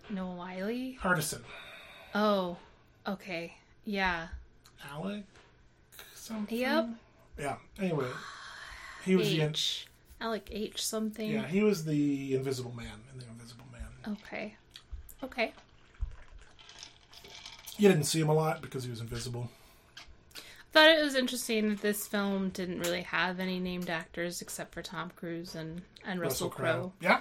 Noah 0.10 0.36
Wyle. 0.36 0.68
Hardison, 1.02 1.42
Oh, 2.16 2.58
okay. 3.08 3.54
Yeah. 3.86 4.28
Alec, 4.92 5.24
something. 6.16 6.58
Yep. 6.58 6.90
Yeah. 7.40 7.56
Anyway, 7.80 8.08
he 9.06 9.16
was 9.16 9.30
the 9.30 9.42
H. 9.42 9.88
Alec 10.22 10.48
H. 10.52 10.86
something. 10.86 11.30
yeah 11.32 11.46
he 11.48 11.62
was 11.64 11.84
the 11.86 12.34
Invisible 12.36 12.74
Man 12.76 13.02
in 13.12 13.20
the 13.20 13.26
Invisible 13.26 13.66
Man. 13.72 14.16
Okay. 14.24 14.56
Okay. 15.24 15.54
You 17.84 17.90
didn't 17.90 18.06
see 18.06 18.22
him 18.22 18.30
a 18.30 18.34
lot 18.34 18.62
because 18.62 18.86
he 18.86 18.90
was 18.90 19.02
invisible. 19.02 19.50
I 20.38 20.42
thought 20.72 20.90
it 20.90 21.04
was 21.04 21.16
interesting 21.16 21.68
that 21.68 21.82
this 21.82 22.08
film 22.08 22.48
didn't 22.48 22.80
really 22.80 23.02
have 23.02 23.42
any 23.42 23.60
named 23.60 23.90
actors 23.90 24.42
except 24.42 24.74
for 24.74 24.82
Tom 24.82 25.12
Cruise 25.18 25.54
and, 25.54 25.82
and 26.06 26.22
Russell, 26.22 26.50
Crowe. 26.50 26.94
Yeah. 27.02 27.20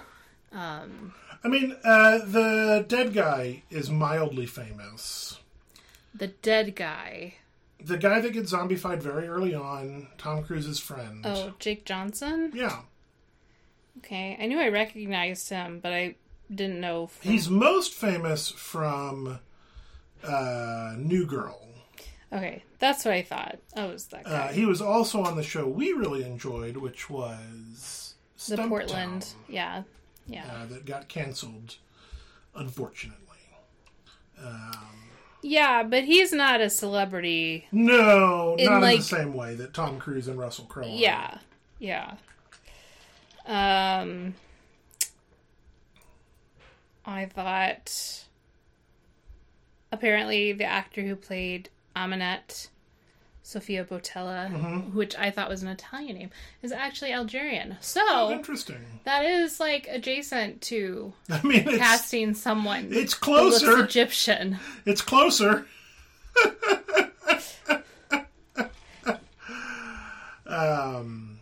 Um, 0.53 1.13
I 1.43 1.49
mean, 1.49 1.75
uh, 1.83 2.19
the 2.19 2.85
dead 2.87 3.13
guy 3.13 3.63
is 3.69 3.89
mildly 3.89 4.45
famous. 4.45 5.37
the 6.13 6.27
dead 6.27 6.75
guy. 6.75 7.35
The 7.83 7.97
guy 7.97 8.21
that 8.21 8.31
gets 8.31 8.53
zombified 8.53 8.99
very 8.99 9.27
early 9.27 9.53
on, 9.53 10.07
Tom 10.17 10.43
Cruise's 10.43 10.79
friend. 10.79 11.25
Oh, 11.25 11.53
Jake 11.59 11.85
Johnson? 11.85 12.51
Yeah. 12.53 12.81
Okay. 13.97 14.37
I 14.39 14.45
knew 14.45 14.59
I 14.59 14.69
recognized 14.69 15.49
him, 15.49 15.79
but 15.81 15.91
I 15.91 16.15
didn't 16.53 16.79
know. 16.79 17.07
From... 17.07 17.31
He's 17.31 17.49
most 17.49 17.93
famous 17.93 18.49
from 18.49 19.39
uh, 20.23 20.95
New 20.97 21.25
Girl. 21.25 21.59
Okay. 22.31 22.63
That's 22.79 23.05
what 23.05 23.13
I 23.13 23.21
thought. 23.21 23.59
Oh, 23.75 23.89
it 23.89 23.93
was 23.93 24.07
that 24.07 24.23
guy. 24.25 24.31
Uh, 24.31 24.47
he 24.53 24.65
was 24.65 24.81
also 24.81 25.21
on 25.23 25.35
the 25.35 25.43
show 25.43 25.67
we 25.67 25.93
really 25.93 26.23
enjoyed, 26.23 26.77
which 26.77 27.09
was 27.09 28.15
the 28.47 28.55
Stumptown, 28.57 28.69
Portland. 28.69 29.27
Yeah. 29.47 29.83
Yeah. 30.27 30.45
uh, 30.51 30.65
that 30.67 30.85
got 30.85 31.07
canceled, 31.07 31.75
unfortunately. 32.55 33.19
Um, 34.43 34.71
yeah, 35.41 35.83
but 35.83 36.05
he's 36.05 36.33
not 36.33 36.59
a 36.61 36.69
celebrity. 36.69 37.67
no, 37.71 38.55
In, 38.57 38.65
not 38.65 38.83
in 38.83 38.97
the 38.97 39.03
same 39.03 39.33
way 39.33 39.55
that 39.55 39.73
Tom 39.73 39.99
Cruise 39.99 40.27
and 40.27 40.39
Russell 40.39 40.65
Crowe. 40.65 40.83
are. 40.83 40.87
Yeah. 40.87 41.37
Yeah. 41.79 42.15
Um 43.45 44.35
I 47.05 47.25
thought 47.25 48.22
apparently 49.93 50.51
the 50.51 50.65
actor 50.65 51.03
who 51.03 51.15
played 51.15 51.69
Ahmanet 51.95 52.67
Sofia 53.45 53.83
Boutella, 53.85 54.49
Mm-hmm. 54.51 54.95
which 54.97 55.15
I 55.17 55.29
thought 55.29 55.49
was 55.49 55.61
an 55.63 55.67
Italian 55.69 56.17
name, 56.17 56.29
is 56.61 56.71
actually 56.71 57.11
Algerian. 57.13 57.73
Oh, 57.73 57.77
So 57.81 58.31
interesting. 58.31 59.01
that 59.03 59.25
is 59.25 59.59
like 59.59 59.87
adjacent 59.89 60.61
to 60.63 61.13
I 61.29 61.41
mean, 61.45 61.67
it's 61.67 61.77
casting 61.77 62.33
someone 62.33 62.87
it's 62.91 63.13
closer. 63.13 63.83
Egyptian. 63.83 64.59
It's 64.85 65.01
closer. 65.01 65.65
um, 70.45 71.39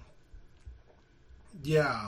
yeah. 1.63 2.07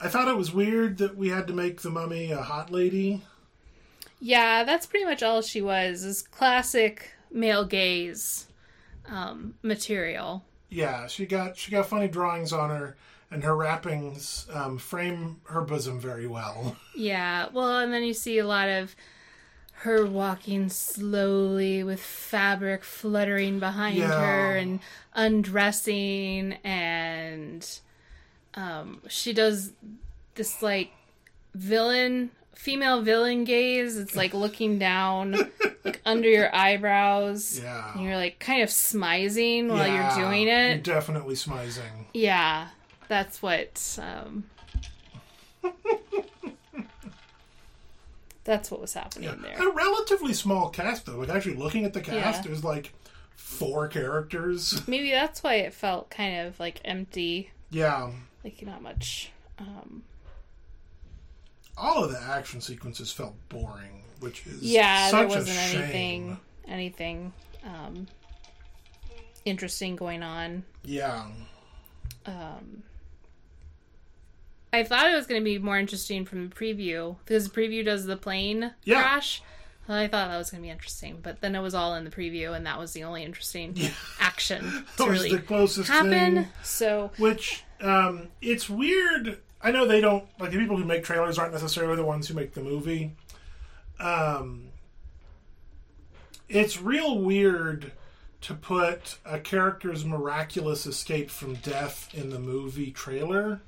I 0.00 0.08
thought 0.08 0.28
it 0.28 0.36
was 0.36 0.52
weird 0.52 0.98
that 0.98 1.16
we 1.16 1.28
had 1.28 1.46
to 1.46 1.52
make 1.52 1.80
the 1.82 1.90
mummy 1.90 2.32
a 2.32 2.42
hot 2.42 2.70
lady. 2.70 3.22
Yeah, 4.24 4.62
that's 4.62 4.86
pretty 4.86 5.04
much 5.04 5.22
all 5.22 5.42
she 5.42 5.60
was. 5.60 6.04
Is 6.04 6.22
classic 6.22 7.10
male 7.32 7.64
gaze 7.64 8.46
um, 9.08 9.54
material. 9.62 10.44
Yeah, 10.70 11.08
she 11.08 11.26
got 11.26 11.56
she 11.56 11.72
got 11.72 11.86
funny 11.86 12.06
drawings 12.08 12.52
on 12.52 12.70
her, 12.70 12.96
and 13.32 13.42
her 13.42 13.56
wrappings 13.56 14.46
um, 14.52 14.78
frame 14.78 15.40
her 15.44 15.60
bosom 15.62 15.98
very 16.00 16.26
well. 16.28 16.76
Yeah, 16.94 17.48
well, 17.54 17.78
and 17.78 17.90
then 17.92 18.02
you 18.04 18.12
see 18.14 18.38
a 18.38 18.46
lot 18.46 18.68
of 18.68 18.94
her 19.76 20.04
walking 20.06 20.68
slowly 20.68 21.82
with 21.82 22.00
fabric 22.00 22.84
fluttering 22.84 23.58
behind 23.58 23.96
Yeah. 23.96 24.08
her 24.20 24.56
and 24.56 24.78
undressing, 25.14 26.52
and 26.62 27.66
um, 28.54 29.00
she 29.08 29.32
does 29.32 29.72
this 30.34 30.62
like 30.62 30.90
villain, 31.54 32.30
female 32.54 33.02
villain 33.02 33.44
gaze. 33.44 33.96
It's 33.96 34.14
like 34.16 34.34
looking 34.34 34.78
down, 34.78 35.36
like 35.84 36.00
under 36.04 36.28
your 36.28 36.54
eyebrows. 36.54 37.60
Yeah. 37.62 37.92
And 37.94 38.02
you're 38.04 38.16
like 38.16 38.38
kind 38.38 38.62
of 38.62 38.68
smizing 38.68 39.68
while 39.68 39.86
Yeah, 39.86 40.16
you're 40.16 40.26
doing 40.28 40.48
it. 40.48 40.68
You're 40.86 40.96
definitely 40.96 41.34
smizing. 41.34 42.06
Yeah, 42.14 42.68
that's 43.08 43.40
what. 43.42 43.98
Um, 44.02 44.44
that's 48.44 48.70
what 48.70 48.80
was 48.80 48.94
happening 48.94 49.30
there. 49.42 49.56
A 49.68 49.70
relatively 49.72 50.32
small 50.32 50.68
cast, 50.70 51.06
though. 51.06 51.18
Like 51.18 51.28
actually 51.28 51.54
looking 51.56 51.84
at 51.84 51.92
the 51.92 52.00
cast, 52.00 52.42
Yeah. 52.42 52.48
there's 52.48 52.64
like 52.64 52.92
four 53.36 53.86
characters. 53.88 54.86
Maybe 54.88 55.10
that's 55.10 55.42
why 55.42 55.54
it 55.56 55.72
felt 55.72 56.10
kind 56.10 56.46
of 56.46 56.58
like 56.58 56.80
empty, 56.84 57.50
yeah. 57.70 58.10
like 58.42 58.60
not 58.66 58.82
much. 58.82 59.30
Um, 59.58 60.02
all 61.82 62.04
of 62.04 62.12
the 62.12 62.20
action 62.22 62.60
sequences 62.60 63.10
felt 63.10 63.34
boring, 63.48 64.02
which 64.20 64.46
is 64.46 64.62
yeah, 64.62 65.08
such 65.08 65.18
there 65.18 65.38
wasn't 65.38 65.48
a 65.58 65.60
shame. 65.60 65.80
anything, 65.82 66.40
anything 66.68 67.32
um, 67.64 68.06
interesting 69.44 69.96
going 69.96 70.22
on. 70.22 70.64
Yeah, 70.84 71.26
Um, 72.26 72.82
I 74.72 74.84
thought 74.84 75.10
it 75.10 75.14
was 75.14 75.26
going 75.26 75.40
to 75.40 75.44
be 75.44 75.58
more 75.58 75.78
interesting 75.78 76.24
from 76.24 76.48
the 76.48 76.54
preview 76.54 77.16
because 77.24 77.48
the 77.48 77.60
preview 77.60 77.84
does 77.84 78.06
the 78.06 78.16
plane 78.16 78.72
Yeah. 78.84 79.02
crash. 79.02 79.42
I 79.88 80.06
thought 80.06 80.28
that 80.30 80.38
was 80.38 80.50
going 80.50 80.62
to 80.62 80.66
be 80.66 80.70
interesting, 80.70 81.18
but 81.22 81.40
then 81.40 81.54
it 81.56 81.60
was 81.60 81.74
all 81.74 81.94
in 81.96 82.04
the 82.04 82.10
preview, 82.10 82.54
and 82.56 82.64
that 82.66 82.78
was 82.78 82.92
the 82.92 83.02
only 83.04 83.24
interesting 83.24 83.76
action 84.20 84.64
that 84.96 85.04
to 85.04 85.10
was 85.10 85.22
really 85.24 85.36
the 85.36 85.42
closest 85.42 85.88
happen. 85.88 86.10
thing. 86.36 86.46
So 86.62 87.10
Which 87.18 87.64
um, 87.80 88.28
it's 88.40 88.70
weird. 88.70 89.38
I 89.62 89.70
know 89.70 89.86
they 89.86 90.00
don't 90.00 90.24
like 90.38 90.50
the 90.50 90.58
people 90.58 90.76
who 90.76 90.84
make 90.84 91.04
trailers 91.04 91.38
aren't 91.38 91.52
necessarily 91.52 91.96
the 91.96 92.04
ones 92.04 92.28
who 92.28 92.34
make 92.34 92.54
the 92.54 92.62
movie. 92.62 93.14
Um, 94.00 94.68
it's 96.48 96.80
real 96.80 97.18
weird 97.18 97.92
to 98.42 98.54
put 98.54 99.18
a 99.24 99.38
character's 99.38 100.04
miraculous 100.04 100.84
escape 100.86 101.30
from 101.30 101.54
death 101.56 102.08
in 102.12 102.30
the 102.30 102.40
movie 102.40 102.90
trailer 102.90 103.60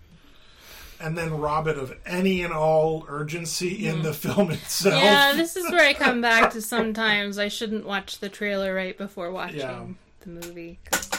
and 1.01 1.17
then 1.17 1.39
rob 1.39 1.67
it 1.69 1.77
of 1.79 1.95
any 2.07 2.43
and 2.43 2.53
all 2.53 3.05
urgency 3.09 3.87
in 3.87 4.03
the 4.03 4.13
film 4.13 4.51
itself. 4.53 4.95
Mm. 4.95 5.03
yeah, 5.05 5.33
this 5.35 5.57
is 5.57 5.71
where 5.71 5.87
I 5.87 5.93
come 5.93 6.21
back 6.21 6.51
to 6.53 6.63
sometimes 6.63 7.39
I 7.39 7.49
shouldn't 7.49 7.87
watch 7.87 8.19
the 8.19 8.29
trailer 8.29 8.75
right 8.75 8.97
before 8.99 9.31
watching 9.31 9.61
Yeah. 9.61 9.85
the 10.21 10.29
movie. 10.29 10.79
'cause, 10.91 11.11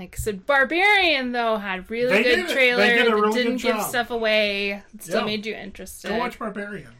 Like 0.00 0.16
I 0.18 0.20
said, 0.20 0.46
Barbarian 0.46 1.32
though 1.32 1.56
had 1.58 1.88
really 1.90 2.08
They 2.10 2.22
good 2.24 2.38
it. 2.40 2.46
They 2.48 2.52
trailer. 2.54 2.86
did 2.86 3.06
a 3.06 3.14
really 3.14 3.32
didn't 3.34 3.52
good 3.58 3.62
give 3.62 3.76
job. 3.76 3.88
stuff 3.88 4.10
away. 4.10 4.82
Still 4.98 5.20
Yeah. 5.20 5.26
made 5.26 5.46
you 5.46 5.54
interested. 5.54 6.08
Go 6.08 6.18
watch 6.18 6.38
Barbarian. 6.38 6.92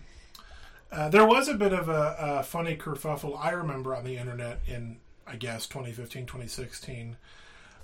Uh, 0.92 1.08
there 1.08 1.24
was 1.26 1.48
a 1.48 1.54
bit 1.54 1.72
of 1.72 1.88
a, 1.88 2.16
a 2.18 2.42
funny 2.42 2.76
kerfuffle 2.76 3.38
I 3.38 3.50
remember 3.50 3.94
on 3.94 4.04
the 4.04 4.16
internet 4.16 4.60
in, 4.66 4.98
I 5.26 5.36
guess, 5.36 5.66
2015, 5.68 6.26
2016, 6.26 7.16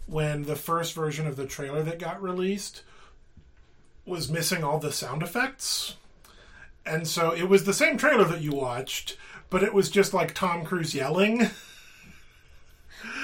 when 0.07 0.43
the 0.45 0.57
first 0.57 0.93
version 0.95 1.27
of 1.27 1.37
the 1.37 1.47
trailer 1.47 1.83
that 1.85 1.99
got 2.01 2.21
released 2.23 2.83
was 4.05 4.29
missing 4.31 4.63
all 4.65 4.79
the 4.79 4.93
sound 4.93 5.23
effects. 5.23 5.95
And 6.85 7.07
so 7.09 7.33
it 7.33 7.49
was 7.49 7.65
the 7.65 7.73
same 7.73 7.97
trailer 7.97 8.25
that 8.25 8.41
you 8.41 8.53
watched, 8.53 9.17
but 9.51 9.63
it 9.63 9.73
was 9.75 9.91
just 9.91 10.13
like 10.15 10.35
Tom 10.35 10.65
Cruise 10.65 10.95
yelling, 10.95 11.51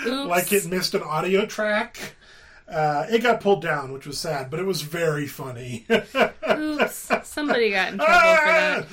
Oops. 0.06 0.28
like 0.28 0.52
it 0.52 0.66
missed 0.66 0.94
an 0.94 1.02
audio 1.02 1.46
track. 1.46 2.14
Uh, 2.68 3.06
it 3.10 3.22
got 3.22 3.40
pulled 3.40 3.60
down, 3.62 3.92
which 3.92 4.06
was 4.06 4.18
sad, 4.18 4.50
but 4.50 4.58
it 4.58 4.64
was 4.64 4.82
very 4.82 5.26
funny. 5.26 5.84
Oops, 6.48 7.10
somebody 7.24 7.70
got 7.70 7.92
in 7.92 7.98
trouble 7.98 8.14
for 8.14 8.46
that. 8.46 8.86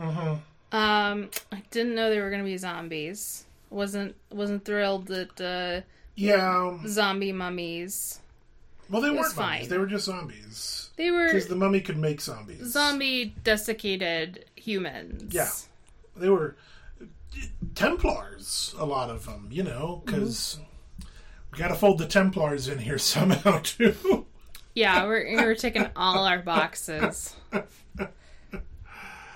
Uh-huh. 0.00 0.36
Um, 0.76 1.28
I 1.52 1.62
didn't 1.70 1.94
know 1.94 2.10
there 2.10 2.22
were 2.24 2.30
gonna 2.30 2.44
be 2.44 2.56
zombies. 2.56 3.44
wasn't 3.70 4.14
wasn't 4.30 4.64
thrilled 4.64 5.06
that 5.08 5.40
uh, 5.40 5.86
yeah. 6.14 6.78
zombie 6.86 7.32
mummies. 7.32 8.20
Well, 8.90 9.02
they 9.02 9.10
was 9.10 9.18
weren't 9.20 9.36
mummies. 9.36 9.60
fine. 9.60 9.68
They 9.68 9.78
were 9.78 9.86
just 9.86 10.06
zombies. 10.06 10.90
They 10.96 11.10
were 11.10 11.26
Because 11.26 11.46
the 11.46 11.56
mummy 11.56 11.80
could 11.80 11.98
make 11.98 12.20
zombies. 12.20 12.64
zombie 12.72 13.34
desiccated 13.44 14.44
humans. 14.56 15.32
Yeah. 15.34 15.50
They 16.16 16.28
were 16.28 16.56
Templars, 17.74 18.74
a 18.78 18.84
lot 18.84 19.10
of 19.10 19.24
them, 19.26 19.48
you 19.50 19.62
know, 19.62 20.02
because 20.04 20.58
we 21.52 21.58
got 21.58 21.68
to 21.68 21.74
fold 21.74 21.98
the 21.98 22.06
Templars 22.06 22.68
in 22.68 22.78
here 22.78 22.98
somehow, 22.98 23.58
too. 23.62 24.26
Yeah, 24.74 25.04
we're 25.06 25.36
we're 25.36 25.54
taking 25.54 25.86
all 25.96 26.24
our 26.26 26.38
boxes 26.38 27.36
on 27.52 28.08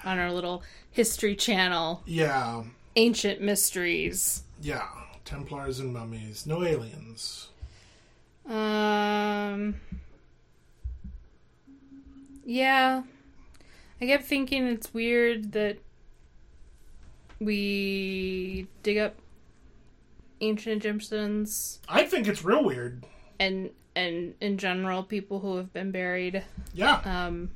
our 0.04 0.32
little 0.32 0.62
history 0.90 1.36
channel. 1.36 2.02
yeah. 2.06 2.62
Ancient 2.98 3.42
mysteries. 3.42 4.44
Yeah. 4.62 4.86
Templars 5.26 5.80
and 5.80 5.92
mummies. 5.92 6.46
No 6.46 6.64
aliens. 6.64 7.48
Um. 8.48 9.74
Yeah, 12.44 13.02
I 14.00 14.06
kept 14.06 14.24
thinking 14.24 14.66
it's 14.68 14.94
weird 14.94 15.52
that 15.52 15.78
we 17.40 18.66
dig 18.82 18.98
up 18.98 19.14
ancient 20.40 20.84
Egyptians 20.84 21.80
I 21.88 22.04
think 22.04 22.26
it's 22.28 22.44
real 22.44 22.64
weird. 22.64 23.04
and 23.40 23.70
and 23.94 24.34
in 24.40 24.58
general 24.58 25.02
people 25.02 25.40
who 25.40 25.56
have 25.56 25.72
been 25.72 25.90
buried. 25.90 26.44
Yeah. 26.74 27.00
Um, 27.04 27.50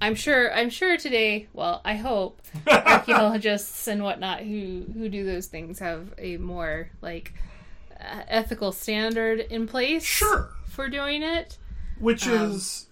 I'm 0.00 0.14
sure. 0.14 0.52
I'm 0.54 0.68
sure 0.70 0.96
today. 0.98 1.48
Well, 1.54 1.80
I 1.84 1.94
hope 1.96 2.42
archaeologists 2.66 3.88
and 3.88 4.02
whatnot 4.02 4.40
who 4.40 4.84
who 4.92 5.08
do 5.08 5.24
those 5.24 5.46
things 5.46 5.78
have 5.78 6.12
a 6.18 6.36
more 6.36 6.90
like 7.00 7.32
uh, 7.98 8.22
ethical 8.28 8.70
standard 8.72 9.40
in 9.40 9.66
place. 9.66 10.04
Sure. 10.04 10.50
for 10.68 10.88
doing 10.88 11.22
it. 11.22 11.56
Which 11.98 12.28
Um, 12.28 12.52
is 12.52 12.86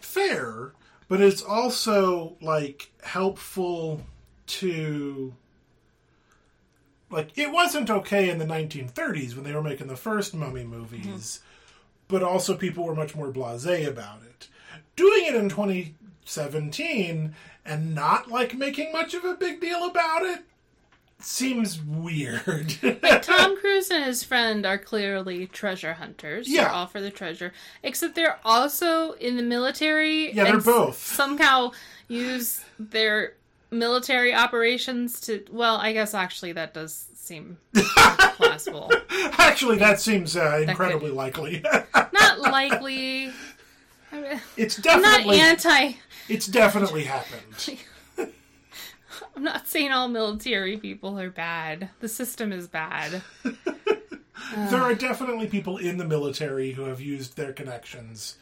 fair, 0.00 0.72
but 1.08 1.20
it's 1.20 1.42
also, 1.42 2.36
like, 2.40 2.92
helpful 3.02 4.02
to. 4.60 5.34
Like, 7.10 7.36
it 7.36 7.52
wasn't 7.52 7.90
okay 7.90 8.30
in 8.30 8.38
the 8.38 8.46
1930s 8.46 9.34
when 9.34 9.44
they 9.44 9.54
were 9.54 9.62
making 9.62 9.88
the 9.88 9.96
first 9.96 10.34
mummy 10.34 10.64
movies, 10.64 11.04
mm-hmm. 11.04 11.74
but 12.08 12.22
also 12.22 12.56
people 12.56 12.84
were 12.84 12.94
much 12.94 13.14
more 13.14 13.30
blase 13.30 13.86
about 13.86 14.22
it. 14.22 14.48
Doing 14.96 15.26
it 15.26 15.34
in 15.34 15.50
2017 15.50 17.34
and 17.66 17.94
not, 17.94 18.30
like, 18.30 18.54
making 18.54 18.92
much 18.92 19.12
of 19.12 19.24
a 19.24 19.34
big 19.34 19.60
deal 19.60 19.84
about 19.84 20.22
it 20.22 20.44
seems 21.24 21.80
weird. 21.82 22.76
like 23.02 23.22
Tom 23.22 23.58
Cruise 23.58 23.90
and 23.90 24.04
his 24.04 24.24
friend 24.24 24.66
are 24.66 24.78
clearly 24.78 25.46
treasure 25.46 25.94
hunters. 25.94 26.48
Yeah. 26.48 26.62
They're 26.62 26.72
all 26.72 26.86
for 26.86 27.00
the 27.00 27.10
treasure. 27.10 27.52
Except 27.82 28.14
they're 28.14 28.38
also 28.44 29.12
in 29.12 29.36
the 29.36 29.42
military. 29.42 30.32
Yeah, 30.32 30.44
they're 30.44 30.60
both. 30.60 30.98
Somehow 30.98 31.72
use 32.08 32.64
their 32.78 33.34
military 33.72 34.34
operations 34.34 35.20
to. 35.22 35.44
Well, 35.50 35.76
I 35.76 35.92
guess 35.92 36.14
actually 36.14 36.52
that 36.52 36.74
does 36.74 37.06
seem 37.14 37.58
plausible. 37.74 38.92
Actually, 39.10 39.78
that 39.78 40.00
seems 40.00 40.36
uh, 40.36 40.64
incredibly 40.66 41.10
likely. 41.10 41.64
Not 42.12 42.40
likely. 42.40 43.32
I 44.12 44.20
mean, 44.20 44.40
it's 44.56 44.78
I'm 44.86 45.00
not 45.00 45.20
anti. 45.26 45.92
it's 46.28 46.46
definitely 46.46 47.04
happened. 47.04 47.78
I'm 49.34 49.42
not 49.42 49.66
saying 49.66 49.90
all 49.90 50.08
military 50.08 50.76
people 50.76 51.18
are 51.18 51.30
bad. 51.30 51.88
The 52.00 52.08
system 52.08 52.52
is 52.52 52.68
bad. 52.68 53.22
There 53.42 54.82
are 54.82 54.94
definitely 54.94 55.46
people 55.46 55.78
in 55.78 55.96
the 55.96 56.04
military 56.04 56.72
who 56.72 56.82
have 56.82 57.00
used 57.00 57.36
their 57.38 57.54
connections 57.54 58.36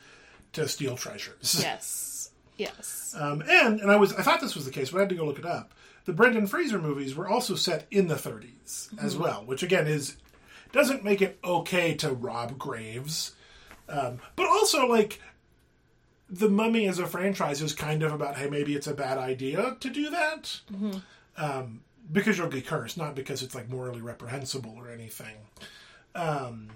to 0.55 0.67
steal 0.67 0.97
treasures. 0.97 1.61
Yes. 1.63 2.20
Yes. 2.61 3.15
Um, 3.19 3.43
and 3.49 3.81
and 3.81 3.91
I 3.91 3.97
was 3.97 4.13
I 4.13 4.23
thought 4.23 4.43
this 4.43 4.55
was 4.55 4.67
the 4.67 4.71
case, 4.71 4.91
but 4.91 4.99
I 4.99 5.01
had 5.01 5.09
to 5.09 5.15
go 5.15 5.25
look 5.25 5.39
it 5.39 5.47
up. 5.47 5.73
The 6.05 6.13
Brendan 6.13 6.47
Fraser 6.47 6.79
movies 6.79 7.15
were 7.15 7.27
also 7.27 7.55
set 7.55 7.87
in 7.91 8.09
the 8.09 8.17
30s 8.17 8.89
as 9.03 9.17
well, 9.17 9.45
which 9.47 9.63
again 9.63 9.87
is 9.87 10.17
doesn't 10.73 11.03
make 11.03 11.23
it 11.23 11.39
okay 11.43 11.95
to 11.95 12.13
rob 12.13 12.59
graves, 12.59 13.35
um, 13.89 14.21
but 14.37 14.47
also 14.47 14.87
like 14.87 15.21
the 16.29 16.51
Mummy 16.51 16.87
as 16.87 16.99
a 16.99 17.07
franchise 17.07 17.63
is 17.63 17.73
kind 17.75 18.03
of 18.03 18.13
about 18.13 18.37
hey 18.37 18.49
maybe 18.51 18.75
it's 18.77 18.87
a 18.87 18.95
bad 18.95 19.17
idea 19.17 19.77
to 19.81 19.89
do 19.91 20.11
that 20.11 20.61
um, 21.39 21.81
because 22.13 22.37
you'll 22.37 22.49
get 22.49 22.67
cursed, 22.67 22.99
not 22.99 23.15
because 23.15 23.43
it's 23.43 23.55
like 23.55 23.71
morally 23.71 24.03
reprehensible 24.03 24.75
or 24.77 24.91
anything. 24.91 25.37
Um, 26.15 26.69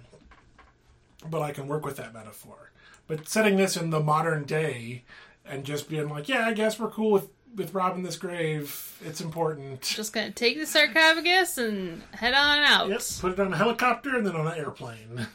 but 1.29 1.42
I 1.42 1.53
can 1.53 1.66
work 1.66 1.85
with 1.85 1.97
that 1.97 2.14
metaphor. 2.14 2.70
But 3.07 3.29
setting 3.29 3.57
this 3.57 3.77
in 3.77 3.90
the 3.90 4.01
modern 4.01 4.44
day 4.44 5.03
and 5.44 5.64
just 5.64 5.88
being 5.88 6.09
like, 6.09 6.28
yeah, 6.28 6.46
I 6.46 6.52
guess 6.52 6.78
we're 6.78 6.90
cool 6.90 7.11
with 7.12 7.28
with 7.57 7.72
robbing 7.72 8.02
this 8.02 8.16
grave. 8.16 8.98
It's 9.04 9.20
important. 9.20 9.83
Just 9.83 10.12
gonna 10.12 10.30
take 10.33 10.59
the 10.59 10.66
sarcophagus 10.66 11.57
and 11.59 12.02
head 12.12 12.35
on 12.35 12.59
out. 12.64 12.88
Yep. 12.88 13.00
Put 13.20 13.33
it 13.33 13.40
on 13.40 13.52
a 13.52 13.57
helicopter 13.57 14.16
and 14.16 14.26
then 14.26 14.35
on 14.35 14.46
an 14.46 14.59
airplane. 14.59 15.26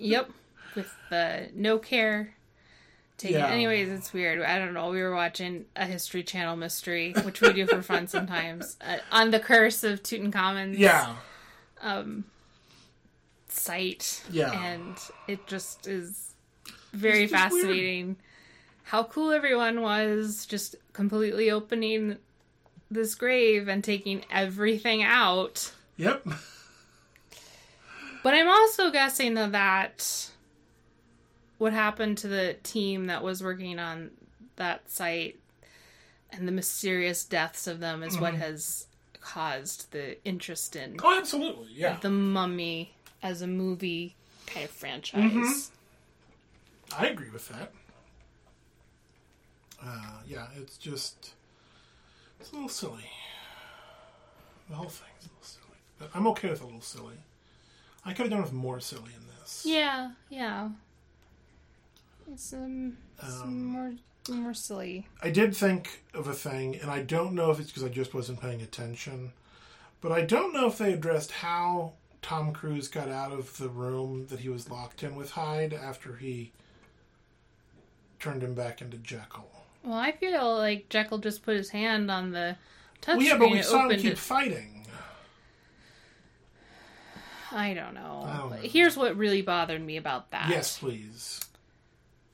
Yep. 0.00 0.30
With 0.74 0.92
the 1.10 1.48
no 1.54 1.78
care. 1.78 2.32
Taken. 3.18 3.38
Yeah. 3.40 3.46
Anyways, 3.48 3.88
it's 3.88 4.12
weird. 4.12 4.42
I 4.42 4.58
don't 4.58 4.74
know. 4.74 4.90
We 4.90 5.00
were 5.00 5.14
watching 5.14 5.64
a 5.74 5.86
History 5.86 6.22
Channel 6.22 6.54
mystery, 6.56 7.14
which 7.24 7.40
we 7.40 7.50
do 7.54 7.66
for 7.66 7.80
fun 7.80 8.06
sometimes, 8.08 8.76
uh, 8.86 8.98
on 9.10 9.30
the 9.30 9.40
curse 9.40 9.82
of 9.84 10.02
Tutankhamun's 10.02 10.78
Yeah. 10.78 11.14
um, 11.80 12.24
site. 13.48 14.22
Yeah. 14.30 14.52
And 14.52 14.96
it 15.28 15.46
just 15.46 15.86
is 15.86 16.34
very 16.92 17.24
It's 17.24 17.32
just 17.32 17.54
weird. 17.54 18.16
How 18.86 19.02
cool 19.02 19.32
everyone 19.32 19.82
was 19.82 20.46
just 20.46 20.76
completely 20.92 21.50
opening 21.50 22.16
this 22.88 23.16
grave 23.16 23.66
and 23.66 23.82
taking 23.82 24.24
everything 24.30 25.02
out. 25.02 25.72
Yep. 25.96 26.24
But 28.22 28.34
I'm 28.34 28.48
also 28.48 28.92
guessing 28.92 29.34
that 29.34 29.50
that 29.52 30.30
what 31.58 31.72
happened 31.72 32.18
to 32.18 32.28
the 32.28 32.54
team 32.62 33.06
that 33.06 33.24
was 33.24 33.42
working 33.42 33.80
on 33.80 34.12
that 34.54 34.88
site 34.88 35.40
and 36.30 36.46
the 36.46 36.52
mysterious 36.52 37.24
deaths 37.24 37.66
of 37.66 37.80
them 37.80 38.04
is 38.04 38.16
what 38.20 38.34
mm-hmm. 38.34 38.42
has 38.42 38.86
caused 39.20 39.90
the 39.90 40.24
interest 40.24 40.76
in 40.76 40.96
Oh, 41.02 41.18
absolutely. 41.18 41.72
Yeah. 41.74 41.96
the 42.00 42.10
mummy 42.10 42.94
as 43.20 43.42
a 43.42 43.48
movie 43.48 44.14
kind 44.46 44.64
of 44.64 44.70
franchise. 44.70 45.20
Mm-hmm. 45.22 47.02
I 47.02 47.08
agree 47.08 47.30
with 47.30 47.48
that. 47.48 47.72
Uh, 49.84 50.20
yeah, 50.26 50.46
it's 50.56 50.76
just 50.78 51.32
it's 52.40 52.50
a 52.50 52.54
little 52.54 52.68
silly. 52.68 53.04
The 54.68 54.76
whole 54.76 54.88
thing's 54.88 55.20
a 55.20 55.28
little 55.28 55.42
silly, 55.42 55.78
but 55.98 56.10
I'm 56.14 56.26
okay 56.28 56.50
with 56.50 56.62
a 56.62 56.64
little 56.64 56.80
silly. 56.80 57.16
I 58.04 58.12
could 58.12 58.22
have 58.26 58.30
done 58.30 58.42
with 58.42 58.52
more 58.52 58.80
silly 58.80 59.10
in 59.16 59.26
this. 59.40 59.62
Yeah, 59.64 60.12
yeah. 60.28 60.70
It's 62.32 62.52
um, 62.52 62.96
some 63.20 63.42
Um, 63.42 63.64
more 63.66 63.92
more 64.28 64.54
silly. 64.54 65.06
I 65.22 65.30
did 65.30 65.54
think 65.56 66.02
of 66.12 66.26
a 66.26 66.32
thing, 66.34 66.76
and 66.76 66.90
I 66.90 67.02
don't 67.02 67.34
know 67.34 67.50
if 67.52 67.60
it's 67.60 67.68
because 67.68 67.84
I 67.84 67.88
just 67.88 68.12
wasn't 68.14 68.40
paying 68.40 68.60
attention, 68.60 69.32
but 70.00 70.10
I 70.10 70.22
don't 70.22 70.52
know 70.52 70.66
if 70.66 70.78
they 70.78 70.92
addressed 70.92 71.30
how 71.30 71.92
Tom 72.22 72.52
Cruise 72.52 72.88
got 72.88 73.08
out 73.08 73.30
of 73.30 73.56
the 73.58 73.68
room 73.68 74.26
that 74.30 74.40
he 74.40 74.48
was 74.48 74.68
locked 74.68 75.04
in 75.04 75.14
with 75.14 75.32
Hyde 75.32 75.72
after 75.72 76.16
he 76.16 76.50
turned 78.18 78.42
him 78.42 78.54
back 78.54 78.80
into 78.82 78.96
Jekyll. 78.96 79.48
Well, 79.86 79.98
I 79.98 80.12
feel 80.12 80.56
like 80.58 80.88
Jekyll 80.88 81.18
just 81.18 81.42
put 81.44 81.56
his 81.56 81.70
hand 81.70 82.10
on 82.10 82.32
the 82.32 82.56
touchscreen 83.00 83.16
Well, 83.16 83.22
yeah, 83.22 83.38
but 83.38 83.50
we 83.52 83.62
saw 83.62 83.88
him 83.88 83.98
keep 84.00 84.12
it. 84.12 84.18
fighting. 84.18 84.72
I 87.52 87.74
don't 87.74 87.94
know. 87.94 88.24
I 88.26 88.36
don't 88.38 88.50
know. 88.50 88.56
Here's 88.68 88.96
what 88.96 89.16
really 89.16 89.42
bothered 89.42 89.80
me 89.84 89.96
about 89.96 90.30
that. 90.32 90.48
Yes, 90.50 90.78
please. 90.78 91.40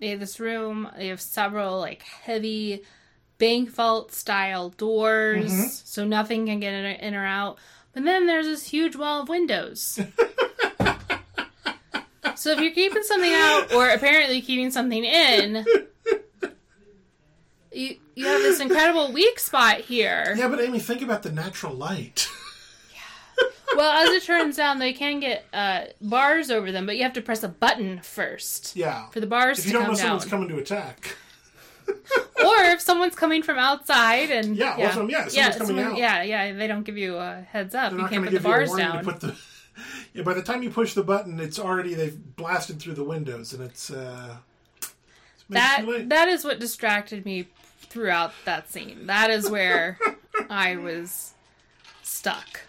They 0.00 0.08
have 0.08 0.20
this 0.20 0.40
room. 0.40 0.88
They 0.96 1.08
have 1.08 1.20
several 1.20 1.78
like 1.78 2.02
heavy 2.02 2.82
bank 3.38 3.70
vault 3.70 4.12
style 4.12 4.70
doors, 4.70 5.52
Mm-hmm. 5.52 5.66
so 5.68 6.04
nothing 6.06 6.46
can 6.46 6.60
get 6.60 6.72
in 6.72 7.14
or 7.14 7.26
out. 7.26 7.58
But 7.92 8.04
then 8.04 8.26
there's 8.26 8.46
this 8.46 8.66
huge 8.68 8.96
wall 8.96 9.20
of 9.22 9.28
windows. 9.28 10.00
so 12.34 12.50
if 12.52 12.60
you're 12.60 12.72
keeping 12.72 13.02
something 13.02 13.32
out, 13.32 13.72
or 13.74 13.90
apparently 13.90 14.40
keeping 14.40 14.70
something 14.70 15.04
in, 15.04 15.66
you 17.74 17.96
you 18.14 18.26
have 18.26 18.40
this 18.42 18.60
incredible 18.60 19.12
weak 19.12 19.38
spot 19.38 19.78
here. 19.80 20.34
Yeah, 20.36 20.48
but 20.48 20.60
Amy, 20.60 20.78
think 20.78 21.02
about 21.02 21.22
the 21.22 21.32
natural 21.32 21.74
light. 21.74 22.28
Well, 23.74 23.86
Well, 23.86 24.06
as 24.06 24.10
it 24.22 24.26
turns 24.26 24.58
out, 24.58 24.78
they 24.78 24.92
can 24.92 25.18
get 25.18 25.46
uh, 25.54 25.84
bars 26.02 26.50
over 26.50 26.70
them, 26.70 26.84
but 26.84 26.98
you 26.98 27.04
have 27.04 27.14
to 27.14 27.22
press 27.22 27.42
a 27.42 27.48
button 27.48 28.00
first 28.02 28.76
Yeah. 28.76 29.08
for 29.08 29.20
the 29.20 29.26
bars 29.26 29.60
If 29.60 29.64
to 29.64 29.70
you 29.70 29.72
don't 29.72 29.82
know 29.84 29.88
down. 29.94 29.96
someone's 29.96 30.24
coming 30.26 30.48
to 30.50 30.58
attack. 30.58 31.16
or 31.88 32.54
if 32.64 32.82
someone's 32.82 33.14
coming 33.14 33.42
from 33.42 33.56
outside 33.58 34.30
and 34.30 34.56
Yeah, 34.58 34.76
well, 34.76 34.92
so, 34.92 35.08
yeah, 35.08 35.26
someone's 35.28 35.56
coming 35.56 35.84
out. 35.86 35.96
yeah, 35.96 36.22
yeah, 36.22 36.52
they 36.52 36.66
don't 36.66 36.82
give 36.82 36.98
you 36.98 37.16
a 37.16 37.46
heads 37.50 37.74
up. 37.74 37.92
They're 37.92 37.98
You 37.98 38.02
not 38.02 38.10
can't 38.10 38.24
going 38.24 38.34
to 38.34 38.40
put 38.40 38.42
the 38.42 38.42
give 38.42 38.44
you 38.44 38.50
a 38.50 38.58
bars 38.58 38.68
warning 38.68 38.86
down. 38.88 39.04
to 39.04 39.10
put 39.10 39.20
the. 39.20 39.36
Yeah, 40.12 40.22
by 40.24 40.34
the 40.34 40.42
time 40.42 40.62
you 40.62 40.68
push 40.68 40.92
the 40.92 41.02
button, 41.02 41.40
it's 41.40 41.58
already 41.58 41.94
they've 41.94 42.36
blasted 42.36 42.78
through 42.78 42.92
the 42.94 43.04
windows, 43.04 43.54
and 43.54 43.62
it's 43.62 43.90
uh, 43.90 44.36
it's 44.76 44.94
that 45.48 45.84
that 46.10 46.28
is 46.28 46.44
what 46.44 46.60
distracted 46.60 47.24
me 47.24 47.48
throughout 47.92 48.32
that 48.46 48.70
scene. 48.70 49.06
That 49.06 49.30
is 49.30 49.50
where 49.50 49.98
I 50.48 50.76
was 50.76 51.34
stuck. 52.02 52.62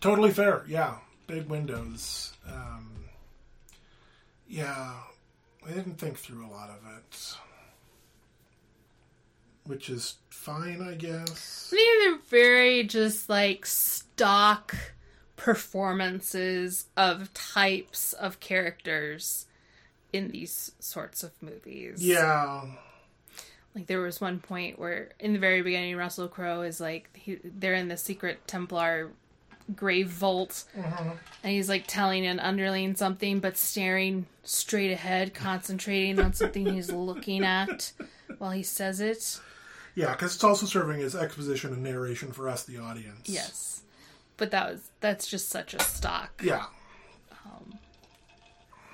Totally 0.00 0.30
fair. 0.30 0.64
Yeah, 0.68 0.98
big 1.26 1.48
windows. 1.48 2.32
Um, 2.46 2.90
yeah, 4.48 4.94
I 5.66 5.72
didn't 5.72 5.96
think 5.96 6.16
through 6.16 6.46
a 6.46 6.48
lot 6.48 6.70
of 6.70 6.78
it, 6.96 7.34
which 9.64 9.90
is 9.90 10.18
fine, 10.30 10.80
I 10.80 10.94
guess. 10.94 11.70
I 11.72 11.76
think 11.76 12.02
they're 12.04 12.40
very 12.40 12.84
just 12.84 13.28
like 13.28 13.66
stock 13.66 14.76
performances 15.36 16.86
of 16.96 17.34
types 17.34 18.12
of 18.12 18.38
characters 18.40 19.46
in 20.12 20.28
these 20.30 20.72
sorts 20.78 21.22
of 21.22 21.32
movies. 21.40 22.04
Yeah, 22.06 22.62
Like 23.74 23.86
there 23.86 24.00
was 24.00 24.20
one 24.20 24.40
point 24.40 24.78
where 24.78 25.10
in 25.20 25.32
the 25.32 25.38
very 25.38 25.62
beginning 25.62 25.96
Russell 25.96 26.28
Crowe 26.28 26.62
is 26.62 26.80
like 26.80 27.08
he, 27.14 27.38
they're 27.44 27.74
in 27.74 27.88
the 27.88 27.96
secret 27.96 28.46
Templar 28.46 29.10
grave 29.76 30.08
vault 30.08 30.64
mm-hmm. 30.76 31.10
and 31.44 31.52
he's 31.52 31.68
like 31.68 31.84
telling 31.86 32.26
an 32.26 32.40
underling 32.40 32.96
something 32.96 33.38
but 33.38 33.56
staring 33.56 34.26
straight 34.42 34.90
ahead 34.90 35.32
concentrating 35.32 36.18
on 36.18 36.32
something 36.32 36.66
he's 36.66 36.90
looking 36.92 37.44
at 37.44 37.92
while 38.38 38.50
he 38.50 38.62
says 38.62 39.00
it. 39.00 39.38
yeah, 39.94 40.12
because 40.12 40.34
it's 40.34 40.44
also 40.44 40.66
serving 40.66 41.00
as 41.02 41.14
exposition 41.14 41.72
and 41.72 41.82
narration 41.82 42.32
for 42.32 42.48
us, 42.48 42.64
the 42.64 42.78
audience. 42.78 43.28
Yes. 43.28 43.82
But 44.36 44.50
that 44.50 44.72
was 44.72 44.90
that's 45.00 45.26
just 45.26 45.48
such 45.48 45.74
a 45.74 45.80
stock 45.80 46.42
Yeah. 46.42 46.64
Um, 47.44 47.78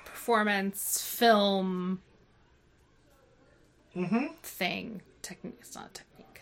performance 0.05 1.01
film 1.01 2.01
Mm-hmm. 3.97 4.25
thing. 4.43 5.01
Technique 5.21 5.57
it's 5.59 5.75
not 5.75 5.93
technique. 5.93 6.41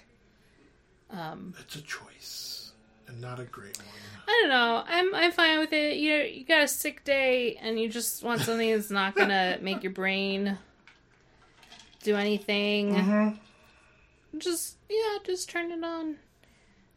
It's 1.59 1.75
a 1.75 1.81
choice, 1.81 2.71
and 3.07 3.21
not 3.21 3.39
a 3.39 3.45
great 3.45 3.77
one. 3.77 3.87
I 4.27 4.39
don't 4.41 4.49
know. 4.49 4.83
I'm 4.87 5.15
I'm 5.15 5.31
fine 5.31 5.59
with 5.59 5.73
it. 5.73 5.97
You 5.97 6.17
know, 6.17 6.23
you 6.23 6.45
got 6.45 6.63
a 6.63 6.67
sick 6.67 7.03
day 7.03 7.57
and 7.61 7.79
you 7.79 7.89
just 7.89 8.23
want 8.23 8.41
something 8.41 8.69
that's 8.71 8.91
not 8.91 9.15
gonna 9.15 9.57
make 9.61 9.83
your 9.83 9.93
brain 9.93 10.57
do 12.03 12.15
anything. 12.15 12.93
Mm-hmm. 12.95 14.37
Just 14.37 14.77
yeah, 14.89 15.17
just 15.25 15.49
turn 15.49 15.71
it 15.71 15.83
on 15.83 16.17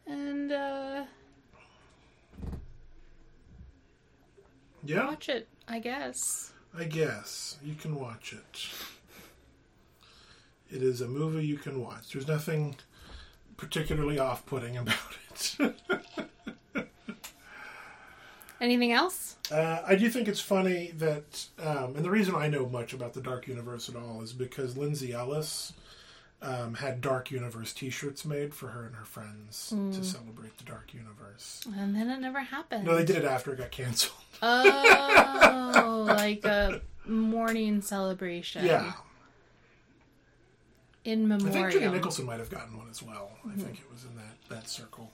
and 0.05 0.51
uh 0.51 1.03
Yeah, 4.83 5.07
watch 5.07 5.29
it, 5.29 5.47
I 5.67 5.79
guess. 5.79 6.51
I 6.77 6.83
guess 6.85 7.57
you 7.63 7.75
can 7.75 7.95
watch 7.99 8.33
it. 8.33 8.69
It 10.71 10.83
is 10.83 11.01
a 11.01 11.07
movie 11.07 11.45
you 11.45 11.57
can 11.57 11.81
watch. 11.81 12.11
There's 12.13 12.27
nothing 12.27 12.75
particularly 13.57 14.19
off-putting 14.19 14.77
about 14.77 14.95
it. 15.31 15.75
Anything 18.61 18.91
else? 18.91 19.37
Uh, 19.51 19.81
I 19.87 19.95
do 19.95 20.09
think 20.09 20.27
it's 20.27 20.41
funny 20.41 20.91
that, 20.97 21.45
um, 21.63 21.95
and 21.95 22.03
the 22.03 22.09
reason 22.11 22.35
I 22.35 22.49
know 22.49 22.67
much 22.67 22.93
about 22.93 23.13
the 23.13 23.21
Dark 23.21 23.47
Universe 23.47 23.87
at 23.89 23.95
all 23.95 24.21
is 24.21 24.33
because 24.33 24.75
Lindsay 24.75 25.13
Ellis 25.13 25.73
um, 26.41 26.73
had 26.75 26.99
Dark 27.01 27.31
Universe 27.31 27.73
T-shirts 27.73 28.25
made 28.25 28.53
for 28.53 28.67
her 28.67 28.85
and 28.85 28.95
her 28.95 29.05
friends 29.05 29.69
to 29.69 30.03
celebrate 30.03 30.57
the 30.57 30.65
Dark 30.65 30.93
Universe. 30.93 31.65
And 31.77 31.95
then 31.95 32.09
it 32.09 32.19
never 32.19 32.39
happened. 32.39 32.85
No, 32.85 32.95
they 32.95 33.05
did 33.05 33.17
it 33.17 33.25
after 33.25 33.53
it 33.53 33.57
got 33.57 33.71
canceled. 33.71 34.13
Oh, 34.41 36.03
like 36.07 36.43
a 36.45 36.81
mourning 37.05 37.81
celebration. 37.81 38.65
Yeah, 38.65 38.93
In 41.05 41.31
I 41.31 41.37
think 41.37 41.71
Judy. 41.71 41.87
Nicholson 41.87 42.25
might 42.25 42.39
have 42.39 42.49
gotten 42.49 42.77
one 42.77 42.89
as 42.89 43.01
well. 43.01 43.31
I 43.45 43.55
think 43.55 43.79
it 43.79 43.91
was 43.91 44.03
in 44.03 44.15
that 44.17 44.35
that 44.49 44.69
circle. 44.69 45.11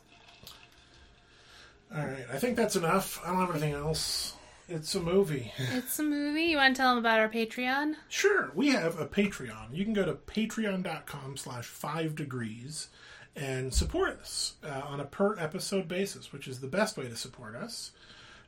All 1.96 2.06
right, 2.06 2.26
I 2.34 2.38
think 2.38 2.58
that's 2.58 2.76
enough. 2.76 3.22
I 3.24 3.30
don't 3.30 3.38
have 3.40 3.52
anything 3.52 3.74
else. 3.74 4.34
It's 4.68 4.96
a 4.96 5.00
movie. 5.00 5.52
It's 5.60 6.00
a 6.00 6.04
movie. 6.04 6.46
You 6.46 6.58
want 6.58 6.76
to 6.76 6.82
tell 6.82 6.90
them 6.90 6.98
about 6.98 7.20
our 7.20 7.30
Patreon? 7.30 7.96
Sure, 8.10 8.52
we 8.56 8.70
have 8.70 9.00
a 9.00 9.06
Patreon. 9.06 9.74
You 9.76 9.84
can 9.84 9.94
go 9.94 10.06
to 10.06 10.14
patreon.com 10.14 11.38
slash 11.38 11.66
five 11.66 12.16
degrees 12.16 12.88
and 13.36 13.72
support 13.74 14.20
us 14.20 14.56
uh, 14.64 14.82
on 14.86 15.00
a 15.00 15.06
per 15.06 15.38
episode 15.38 15.88
basis, 15.88 16.34
which 16.34 16.48
is 16.48 16.60
the 16.60 16.68
best 16.68 16.98
way 16.98 17.08
to 17.08 17.16
support 17.16 17.56
us 17.56 17.92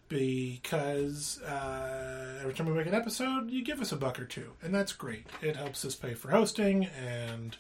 because 0.10 1.42
uh, 1.42 2.40
every 2.42 2.54
time 2.54 2.68
we 2.68 2.74
make 2.74 2.88
an 2.88 2.94
episode, 2.94 3.50
you 3.52 3.64
give 3.64 3.82
us 3.82 3.92
a 3.92 3.98
buck 3.98 4.20
or 4.20 4.26
two, 4.26 4.54
and 4.62 4.74
that's 4.74 4.94
great. 4.94 5.28
It 5.42 5.56
helps 5.56 5.84
us 5.84 5.96
pay 5.96 6.14
for 6.14 6.30
hosting 6.30 6.86
and 6.86 7.58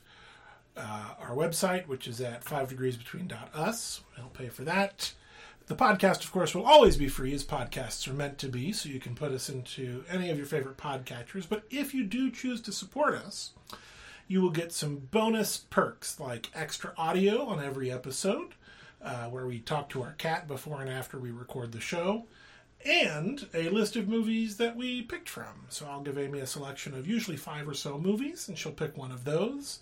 uh, 0.76 1.14
our 1.20 1.36
website, 1.36 1.88
which 1.88 2.08
is 2.08 2.22
at 2.22 2.44
five 2.44 2.70
degrees 2.70 2.96
between 2.96 3.28
dot 3.28 3.50
us. 3.54 4.02
It'll 4.18 4.30
pay 4.30 4.50
for 4.50 4.64
that. 4.64 5.14
The 5.68 5.76
podcast, 5.76 6.24
of 6.24 6.32
course, 6.32 6.56
will 6.56 6.66
always 6.66 6.96
be 6.96 7.10
free 7.10 7.34
as 7.34 7.44
podcasts 7.44 8.08
are 8.08 8.14
meant 8.14 8.38
to 8.38 8.48
be, 8.48 8.72
so 8.72 8.88
you 8.88 9.02
can 9.02 9.16
put 9.16 9.34
us 9.34 9.50
into 9.50 10.06
any 10.10 10.30
of 10.30 10.38
your 10.38 10.46
favorite 10.46 10.78
podcatchers. 10.78 11.50
But 11.50 11.64
if 11.70 11.94
you 11.94 12.06
do 12.06 12.32
choose 12.32 12.62
to 12.62 12.72
support 12.72 13.16
us, 13.16 13.52
you 14.30 14.42
will 14.42 14.50
get 14.50 14.72
some 14.72 14.96
bonus 15.12 15.58
perks 15.58 16.22
like 16.22 16.50
extra 16.56 16.94
audio 16.98 17.46
on 17.46 17.62
every 17.62 17.92
episode, 17.92 18.54
uh, 19.02 19.26
where 19.26 19.46
we 19.46 19.60
talk 19.60 19.90
to 19.90 20.02
our 20.04 20.14
cat 20.14 20.48
before 20.48 20.80
and 20.80 20.90
after 20.90 21.20
we 21.20 21.32
record 21.32 21.74
the 21.74 21.82
show, 21.82 22.26
and 22.86 23.48
a 23.54 23.70
list 23.70 23.96
of 23.96 24.08
movies 24.08 24.58
that 24.58 24.76
we 24.76 25.02
picked 25.02 25.30
from. 25.30 25.66
So 25.70 25.88
I'll 25.88 26.02
give 26.02 26.18
Amy 26.18 26.40
a 26.40 26.48
selection 26.48 26.94
of 26.94 27.08
usually 27.08 27.38
five 27.38 27.68
or 27.68 27.74
so 27.74 27.98
movies, 27.98 28.48
and 28.48 28.58
she'll 28.58 28.72
pick 28.72 28.98
one 28.98 29.12
of 29.12 29.24
those, 29.24 29.80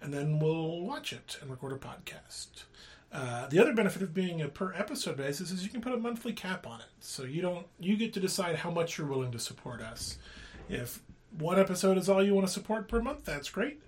and 0.00 0.12
then 0.12 0.38
we'll 0.38 0.80
watch 0.80 1.12
it 1.12 1.38
and 1.40 1.50
record 1.50 1.72
a 1.72 1.76
podcast. 1.76 2.64
Uh, 3.12 3.46
the 3.46 3.60
other 3.60 3.72
benefit 3.72 4.02
of 4.02 4.12
being 4.12 4.42
a 4.42 4.48
per 4.48 4.72
episode 4.74 5.16
basis 5.16 5.52
is 5.52 5.62
you 5.62 5.70
can 5.70 5.80
put 5.80 5.94
a 5.94 5.98
monthly 5.98 6.32
cap 6.32 6.66
on 6.66 6.80
it, 6.80 6.86
so 6.98 7.22
you 7.22 7.40
don't 7.40 7.66
you 7.78 7.96
get 7.96 8.12
to 8.12 8.20
decide 8.20 8.56
how 8.56 8.70
much 8.70 8.98
you're 8.98 9.06
willing 9.06 9.30
to 9.30 9.38
support 9.38 9.80
us. 9.80 10.18
If 10.68 11.00
one 11.38 11.58
episode 11.58 11.96
is 11.96 12.08
all 12.08 12.24
you 12.24 12.34
want 12.34 12.46
to 12.46 12.52
support 12.52 12.88
per 12.88 13.00
month, 13.00 13.24
that's 13.24 13.50
great. 13.50 13.80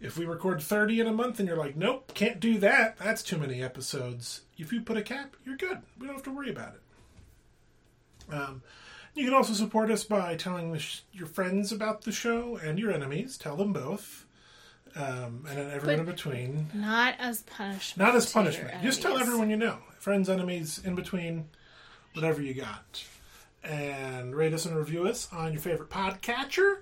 If 0.00 0.16
we 0.16 0.24
record 0.24 0.62
30 0.62 1.00
in 1.00 1.06
a 1.06 1.12
month 1.12 1.38
and 1.40 1.48
you're 1.48 1.58
like, 1.58 1.76
nope, 1.76 2.12
can't 2.14 2.40
do 2.40 2.56
that, 2.58 2.96
that's 2.96 3.22
too 3.22 3.36
many 3.36 3.62
episodes. 3.62 4.42
If 4.56 4.72
you 4.72 4.80
put 4.80 4.96
a 4.96 5.02
cap, 5.02 5.36
you're 5.44 5.58
good. 5.58 5.82
We 5.98 6.06
don't 6.06 6.16
have 6.16 6.24
to 6.24 6.34
worry 6.34 6.50
about 6.50 6.74
it. 6.74 6.80
Um, 8.32 8.62
you 9.14 9.24
can 9.24 9.34
also 9.34 9.52
support 9.52 9.90
us 9.90 10.04
by 10.04 10.36
telling 10.36 10.72
the 10.72 10.78
sh- 10.78 11.00
your 11.12 11.26
friends 11.26 11.72
about 11.72 12.02
the 12.02 12.12
show 12.12 12.56
and 12.62 12.78
your 12.78 12.92
enemies. 12.92 13.36
Tell 13.36 13.56
them 13.56 13.72
both. 13.72 14.26
Um, 14.96 15.44
and 15.48 15.58
then 15.58 15.70
everyone 15.70 16.00
in 16.00 16.06
between. 16.06 16.70
Not 16.74 17.14
as 17.18 17.42
punishment. 17.42 18.06
Not 18.06 18.16
as 18.16 18.32
punishment. 18.32 18.82
Just 18.82 19.02
tell 19.02 19.16
everyone 19.18 19.48
you 19.50 19.56
know. 19.56 19.78
Friends, 19.98 20.28
enemies, 20.28 20.80
in 20.84 20.94
between, 20.94 21.48
whatever 22.14 22.42
you 22.42 22.54
got. 22.54 23.04
And 23.62 24.34
rate 24.34 24.52
us 24.54 24.64
and 24.64 24.76
review 24.76 25.06
us 25.06 25.28
on 25.32 25.52
your 25.52 25.60
favorite 25.60 25.90
podcatcher. 25.90 26.78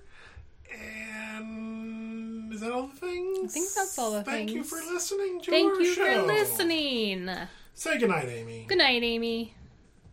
And 0.71 2.51
is 2.53 2.61
that 2.61 2.71
all 2.71 2.87
the 2.87 2.95
things? 2.95 3.37
I 3.43 3.47
think 3.47 3.69
that's 3.75 3.97
all 3.99 4.11
the 4.11 4.23
things. 4.23 4.35
Thank 4.37 4.51
you 4.51 4.63
for 4.63 4.77
listening 4.77 5.41
to 5.41 5.51
Thank 5.51 5.79
you 5.79 5.93
show. 5.93 6.21
for 6.21 6.27
listening. 6.27 7.29
Say 7.73 7.97
goodnight, 7.97 8.27
Amy. 8.29 8.65
Good 8.67 8.77
night, 8.79 9.03
Amy. 9.03 9.53